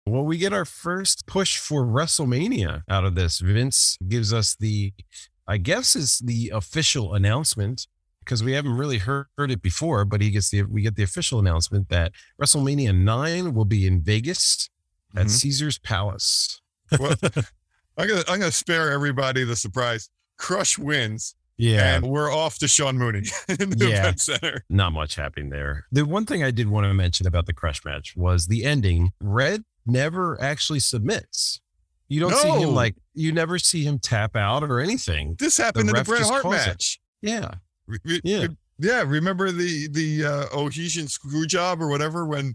[0.06, 3.40] Well, we get our first push for WrestleMania out of this.
[3.40, 4.94] Vince gives us the,
[5.48, 7.88] I guess, is the official announcement
[8.24, 10.06] because we haven't really heard, it before.
[10.06, 12.12] But he gets the we get the official announcement that
[12.42, 14.70] WrestleMania nine will be in Vegas
[15.16, 15.30] at Mhm.
[15.30, 16.62] Caesar's Palace.
[17.00, 17.16] Well,
[17.98, 20.10] I'm gonna I'm gonna spare everybody the surprise.
[20.38, 24.00] Crush wins, Yeah, and we're off to Sean Mooney in the Yeah.
[24.00, 24.66] event center.
[24.70, 25.86] not much happening there.
[25.92, 29.12] The one thing I did want to mention about the Crush match was the ending.
[29.22, 31.62] Red never actually submits.
[32.10, 35.36] You don't see him like you never see him tap out or anything.
[35.40, 36.68] This happened in the Bret Hart calls it.
[36.68, 37.00] match.
[37.22, 37.52] Yeah.
[38.24, 38.48] Yeah.
[38.80, 42.54] Yeah, remember the the uh, Ohesian screw job or whatever when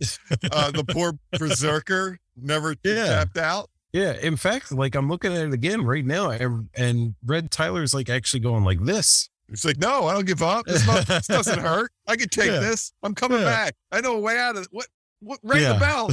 [0.51, 3.07] uh, the poor berserker never Yeah.
[3.07, 3.71] tapped out.
[3.93, 7.95] Yeah, in fact, like I'm looking at it again right now, and, and Red Tyler's
[7.95, 9.31] like actually going like this.
[9.49, 10.67] It's like, no, I don't give up.
[10.67, 11.91] This, not, this doesn't hurt.
[12.07, 12.59] I can take Yeah.
[12.61, 12.93] this.
[13.03, 13.45] I'm coming Yeah.
[13.45, 13.75] back.
[13.93, 14.69] I know a way out of it.
[14.73, 14.87] What?
[15.21, 15.39] What?
[15.43, 16.11] Ring the bell.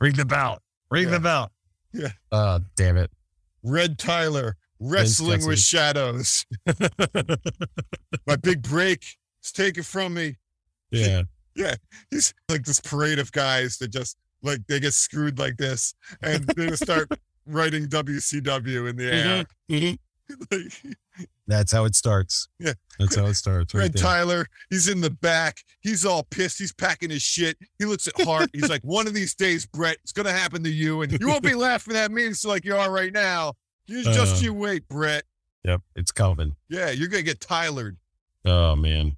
[0.00, 0.58] Ring the bell.
[0.90, 1.50] Ring the bell.
[1.92, 2.08] Yeah.
[2.32, 3.10] Uh damn it.
[3.62, 6.44] Red Tyler wrestling with shadows.
[8.26, 9.04] My big break
[9.42, 10.36] is taken from me.
[10.90, 11.22] Yeah.
[11.56, 11.76] Yeah.
[12.10, 16.44] He's like this parade of guys that just like they get screwed like this, and
[16.48, 17.08] they just start
[17.46, 19.44] writing WCW in the mm-hmm, air.
[19.70, 19.94] Mm-hmm.
[20.50, 20.96] Like,
[21.46, 22.48] That's how it starts.
[22.58, 22.72] Yeah.
[22.98, 23.74] That's how it starts.
[23.74, 24.02] Right Red there.
[24.02, 25.58] Tyler, he's in the back.
[25.80, 26.58] He's all pissed.
[26.58, 27.58] He's packing his shit.
[27.78, 28.48] He looks at Hart.
[28.54, 31.02] He's like, one of these days, Bret, it's going to happen to you.
[31.02, 33.52] And you won't be laughing at me so like you are right now.
[33.86, 34.44] You just Uh.
[34.46, 35.24] you wait, Bret.
[35.64, 35.80] Yep.
[35.96, 36.56] It's coming.
[36.68, 37.96] Yeah, you're going to get Tylered.
[38.44, 39.16] Oh man.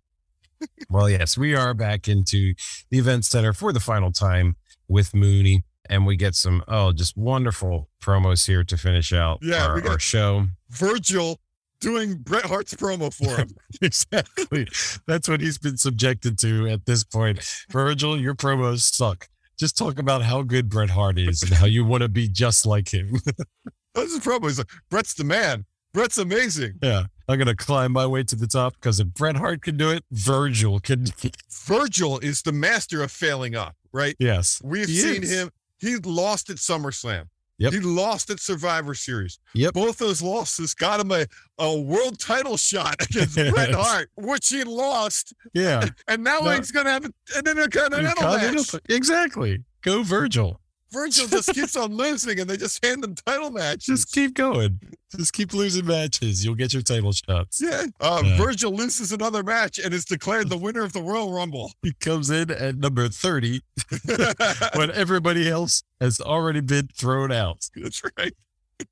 [0.91, 2.55] well, yes, we are back into
[2.91, 4.57] the event center for the final time
[4.89, 5.65] with Mooney.
[5.89, 9.99] And we get some oh just wonderful promos here to finish out Yeah, our, our
[10.01, 10.47] show.
[10.71, 11.39] Virgil
[11.79, 13.51] doing Bret Hart's promo for him.
[13.83, 14.67] exactly.
[15.07, 17.41] That's what he's been subjected to at this point.
[17.71, 19.29] Virgil, your promos suck.
[19.59, 22.67] Just talk about how good Bret Hart is and how you want to be just
[22.67, 23.21] like him.
[23.97, 24.45] That's his promo.
[24.45, 25.65] He's like, Bret's the man.
[25.93, 26.75] Bret's amazing.
[26.83, 27.05] yeah.
[27.29, 29.91] I'm going to climb my way to the top because if Bret Hart can do
[29.91, 31.07] it, Virgil can.
[31.51, 34.15] Virgil is the master of failing up, right?
[34.21, 34.61] yes.
[34.63, 35.33] We've seen is.
[35.33, 35.51] him.
[35.79, 37.25] He lost at SummerSlam.
[37.59, 37.73] Yep.
[37.73, 39.39] He lost at Survivor Series.
[39.55, 39.73] Yep.
[39.73, 41.27] Both those losses got him a,
[41.59, 45.33] a world title shot against Bret Hart, which he lost.
[45.55, 45.89] Yeah.
[46.07, 46.51] And now No.
[46.51, 47.13] he's going to have an
[47.47, 48.75] intercontinental match.
[48.91, 49.65] Exactly.
[49.81, 50.61] Go Virgil.
[50.93, 53.85] Virgil just keeps on losing and they just hand him title matches.
[53.87, 54.79] Just keep going.
[55.17, 56.45] Just keep losing matches.
[56.45, 57.61] You'll get your title shots.
[57.61, 57.85] yeah.
[58.01, 58.37] Uh, Yeah.
[58.37, 61.73] Virgil loses another match and is declared the winner of the Royal Rumble.
[61.83, 63.61] He comes in at number 30
[64.75, 67.67] when everybody else has already been thrown out.
[67.75, 68.33] That's right.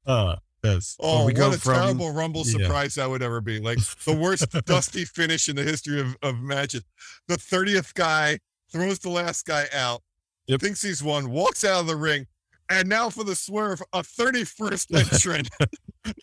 [0.07, 0.97] Uh, yes.
[1.01, 2.65] Oh, we what a terrible Rumble yeah.
[2.65, 3.61] surprise that would ever be.
[3.61, 6.83] Like the worst dusty finish in the history of, of matches.
[7.29, 8.39] The 30th guy
[8.73, 10.03] throws the last guy out,
[10.47, 10.61] Yep.
[10.61, 12.27] thinks he's won, walks out of the ring,
[12.71, 15.49] and now for the swerve, a 31st entrant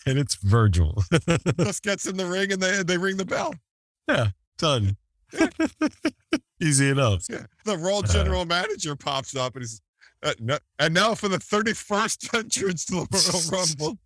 [0.06, 1.04] And it's Virgil.
[1.60, 3.54] just gets in the ring and they, they ring the bell.
[4.08, 4.98] Yeah, done.
[6.62, 7.26] Easy enough.
[7.30, 7.46] Yeah.
[7.66, 9.82] The Raw general manager pops up and he's,
[10.24, 13.98] uh, no, and now for the 31st entrance to the Royal Rumble.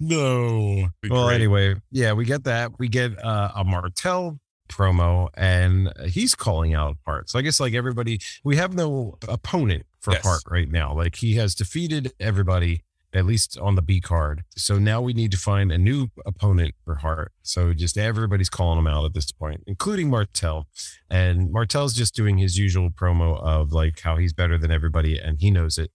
[0.00, 0.88] No.
[1.08, 2.78] Well, anyway, yeah, we get that.
[2.78, 4.38] We get uh, a Martel
[4.68, 7.30] promo, and he's calling out Hart.
[7.30, 10.22] So I guess like everybody, we have no opponent for Yes.
[10.22, 10.94] Hart right now.
[10.94, 14.44] Like he has defeated everybody, at least on the B card.
[14.56, 17.32] So now we need to find a new opponent for Hart.
[17.42, 20.66] So just everybody's calling him out at this point, including Martel.
[21.10, 25.40] And Martel's just doing his usual promo of like how he's better than everybody, and
[25.40, 25.90] he knows it.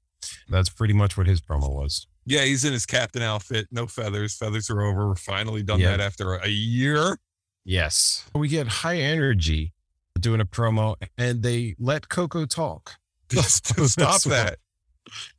[0.50, 2.08] That's pretty much what his promo was.
[2.26, 4.36] Yeah, he's in his captain outfit, no feathers.
[4.38, 5.10] Feathers are over.
[5.10, 5.92] We're finally done Yeah.
[5.92, 7.18] that after a year.
[7.66, 8.26] Yes.
[8.36, 9.74] We get high energy
[10.20, 12.94] doing a promo and they let Koko talk.
[13.30, 14.58] Just stop that.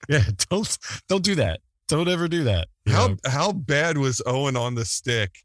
[0.08, 1.60] Yeah, don't don't do that.
[1.88, 2.68] Don't ever do that.
[2.88, 3.16] How know?
[3.26, 5.38] how bad was Owen on the stick?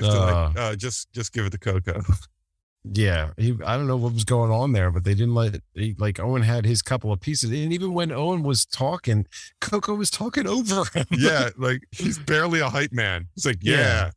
[0.00, 0.50] Uh.
[0.54, 2.02] like, uh, just just give it to Koko.
[2.84, 5.94] yeah, he, I don't know what was going on there, but they didn't let he,
[5.98, 9.26] like Owen had his couple of pieces, and even when Owen was talking,
[9.60, 11.06] Koko was talking over him.
[11.10, 13.26] yeah, like he's barely a hype man.
[13.34, 14.10] He's like, yeah,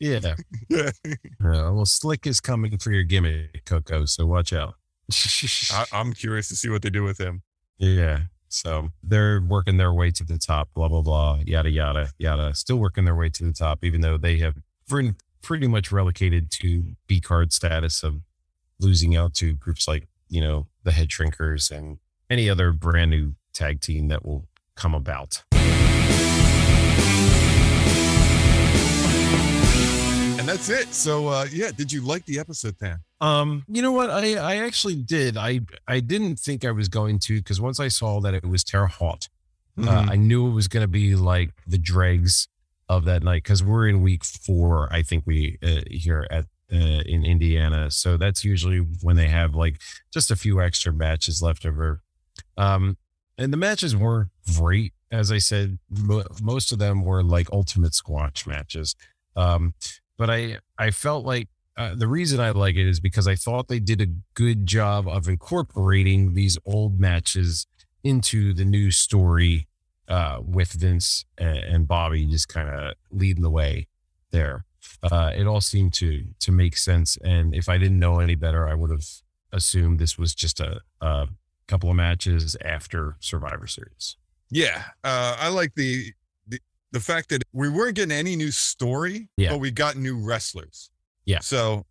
[0.00, 0.34] yeah.
[0.68, 0.90] yeah.
[1.40, 4.06] Well, Slick is coming for your gimmick, Koko.
[4.06, 4.74] So watch out.
[5.72, 7.42] I, I'm curious to see what they do with him.
[7.78, 8.22] Yeah.
[8.48, 12.54] So they're working their way to the top, blah, blah, blah, yada, yada, yada.
[12.54, 14.56] Still working their way to the top, even though they have
[14.88, 18.22] been pretty much relegated to B card status of
[18.80, 21.98] losing out to groups like, you know, the Head Shrinkers and
[22.28, 25.44] any other brand new tag team that will come about.
[30.50, 30.92] That's it.
[30.94, 32.98] So uh yeah, did you like the episode, then?
[33.20, 34.10] Um, you know what?
[34.10, 35.36] I I actually did.
[35.36, 38.64] I I didn't think I was going to because once I saw that it was
[38.64, 39.28] Terre Haute,
[39.78, 39.88] Mm-hmm.
[39.88, 42.48] Uh, I knew it was going to be like the dregs
[42.88, 47.02] of that night because we're in week four, I think we uh, here at uh,
[47.06, 47.90] in Indiana.
[47.90, 49.80] So that's usually when they have like
[50.12, 52.02] just a few extra matches left over.
[52.56, 52.96] Um,
[53.38, 55.78] and the matches were great, as I said.
[55.88, 58.94] Mo- most of them were like ultimate squash matches.
[59.36, 59.74] Um,
[60.20, 61.48] but I I felt like
[61.78, 65.08] uh, the reason I like it is because I thought they did a good job
[65.08, 67.66] of incorporating these old matches
[68.04, 69.66] into the new story
[70.06, 73.86] uh, with Vince and, and Bobby just kind of leading the way
[74.30, 74.66] there.
[75.02, 78.68] Uh, it all seemed to to make sense, and if I didn't know any better,
[78.68, 79.06] I would have
[79.50, 81.28] assumed this was just a, a
[81.66, 84.16] couple of matches after Survivor Series.
[84.50, 86.12] Yeah, uh, I like the,
[86.92, 89.50] the fact that we weren't getting any new story, Yeah.
[89.50, 90.90] but we got new wrestlers.
[91.24, 91.40] Yeah.
[91.40, 91.86] So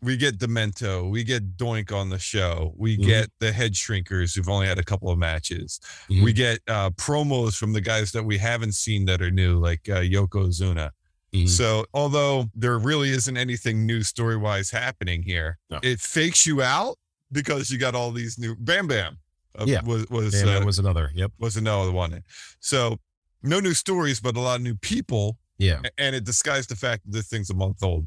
[0.00, 3.04] we get Demento, we get Doink on the show, we Mhm.
[3.06, 5.80] get the Head Shrinkers who've only had a couple of matches.
[6.08, 6.22] Mhm.
[6.22, 9.88] We get uh, promos from the guys that we haven't seen that are new, like
[9.88, 10.90] uh, Yokozuna.
[11.34, 11.48] Mhm.
[11.48, 15.80] So although there really isn't anything new story wise happening here, No.
[15.82, 16.96] it fakes you out
[17.32, 19.18] because you got all these new Bam Bam.
[19.58, 19.82] uh, Yeah.
[19.82, 21.10] was was And uh, that was another.
[21.14, 21.32] Yep.
[21.38, 22.22] was another one.
[22.60, 23.00] So
[23.42, 25.80] no new stories, but a lot of new people, Yeah.
[25.96, 28.06] and it disguised the fact that this thing's a month old.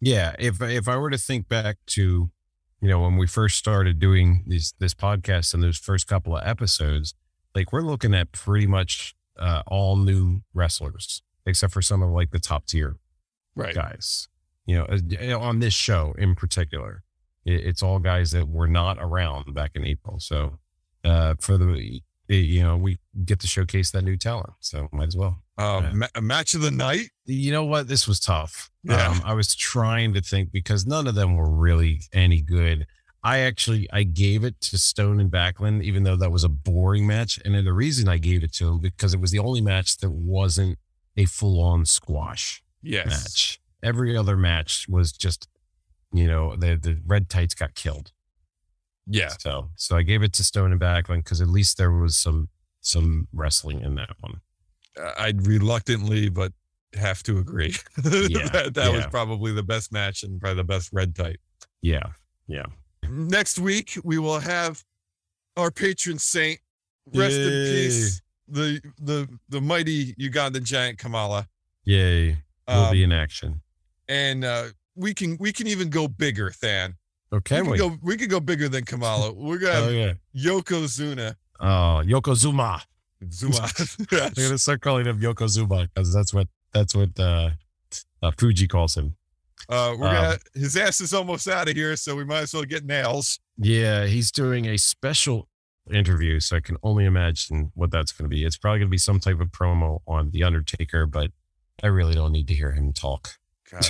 [0.00, 2.30] Yeah, if if I were to think back to,
[2.80, 6.46] you know, when we first started doing these this podcast and those first couple of
[6.46, 7.14] episodes,
[7.54, 12.30] like we're looking at pretty much uh, all new wrestlers, except for some of like
[12.32, 12.96] the top tier
[13.56, 13.74] Right.
[13.74, 14.28] guys.
[14.66, 17.02] You know, uh, on this show in particular,
[17.44, 20.18] it's all guys that were not around back in April.
[20.20, 20.58] So,
[21.04, 25.16] uh, for the you know, we get to showcase that new talent, so might as
[25.16, 25.42] well.
[25.58, 25.92] Uh, Yeah.
[25.92, 27.10] ma- a match of the night.
[27.26, 27.86] You know what?
[27.88, 28.70] This was tough.
[28.82, 29.08] Yeah.
[29.08, 32.86] Um, I was trying to think because none of them were really any good.
[33.22, 37.06] I actually I gave it to Stone and Backlund, even though that was a boring
[37.06, 37.38] match.
[37.44, 39.96] And then the reason I gave it to him because it was the only match
[39.98, 40.78] that wasn't
[41.16, 43.06] a full on squash Yes.
[43.06, 43.60] match.
[43.82, 45.48] Every other match was just,
[46.12, 48.12] you know, the the red tights got killed.
[49.06, 49.28] Yeah.
[49.38, 52.48] So so I gave it to Stone and Backlund because at least there was some
[52.80, 54.40] some wrestling in that one.
[55.18, 56.52] I'd reluctantly, but
[56.94, 57.74] have to agree.
[58.04, 61.40] Yeah, that that was probably the best match and probably the best red type.
[61.82, 62.06] Yeah,
[62.46, 62.66] yeah.
[63.10, 64.82] Next week we will have
[65.56, 66.60] our patron saint.
[67.12, 68.22] Rest in peace.
[68.48, 71.48] The the the mighty Ugandan giant Kamala.
[71.84, 72.38] Yay.
[72.66, 73.60] We'll Um, be in action.
[74.08, 76.94] and uh, we can we can even go bigger, Than.
[77.34, 79.32] Okay, we can go we can go bigger than Kamala.
[79.32, 80.12] We're gonna Oh yeah.
[80.36, 81.34] Yokozuna.
[81.60, 82.80] Oh, Yokozuma.
[83.30, 83.68] Zuma.
[84.12, 87.50] I'm gonna start calling him Yokozuma because that's what that's what uh,
[88.22, 89.16] uh, Fuji calls him.
[89.68, 92.54] Uh, we're Um, gonna his ass is almost out of here, so we might as
[92.54, 93.38] well get Nailz.
[93.56, 95.48] Yeah, he's doing a special
[95.92, 98.44] interview, so I can only imagine what that's going to be.
[98.44, 101.30] It's probably going to be some type of promo on The Undertaker, but
[101.82, 103.30] I really don't need to hear him talk.
[103.70, 103.86] God,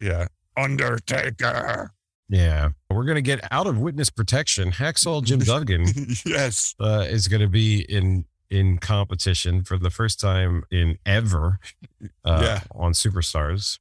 [0.00, 0.26] yeah.
[0.56, 1.92] Undertaker.
[2.28, 4.72] Yeah, we're going to get out of witness protection.
[4.72, 5.86] Hacksaw Jim Duggan
[6.24, 6.74] yes.
[6.80, 11.58] uh, is going to be in in competition for the first time in ever
[12.24, 12.60] uh, Yeah.
[12.74, 13.78] on Superstars.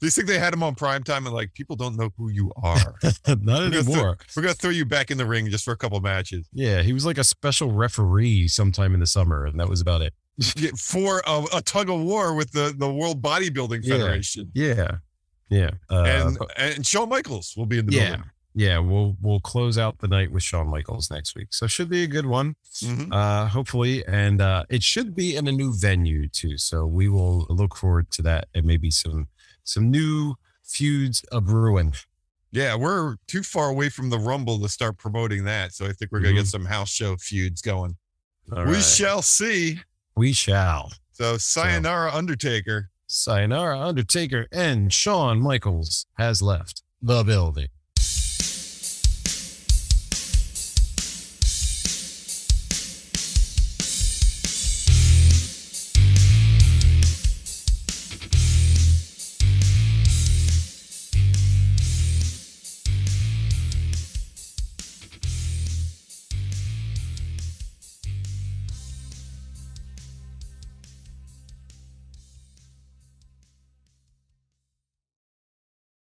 [0.00, 2.28] Do you think they had him on prime time and like people don't know who
[2.30, 2.96] you are?
[3.02, 5.76] Not We're gonna, throw, we're gonna throw you back in the ring just for a
[5.76, 9.68] couple matches Yeah, he was like a special referee sometime in the summer, and that
[9.68, 10.12] was about it.
[10.76, 14.50] For a, a tug of war with the the World Bodybuilding Federation.
[14.54, 14.90] Yeah, yeah,
[15.50, 18.24] uh, and and Shawn Michaels will be in the yeah, building.
[18.54, 18.78] yeah.
[18.78, 22.06] We'll we'll close out the night with Shawn Michaels next week, so should be a
[22.06, 22.56] good one.
[22.82, 23.12] Mhm.
[23.12, 26.58] Uh, hopefully, and uh, it should be in a new venue too.
[26.58, 29.28] So we will look forward to that, and maybe some
[29.64, 31.94] some new feuds a brewing.
[32.52, 35.72] Yeah, we're too far away from the Rumble to start promoting that.
[35.74, 37.96] So I think we're gonna get some house show feuds going.
[38.52, 38.82] All we right.
[38.82, 39.80] shall see.
[40.16, 40.92] we shall.
[41.12, 42.90] So sayonara, Undertaker.
[43.06, 47.68] Sayonara, Undertaker, and Shawn Michaels has left the building.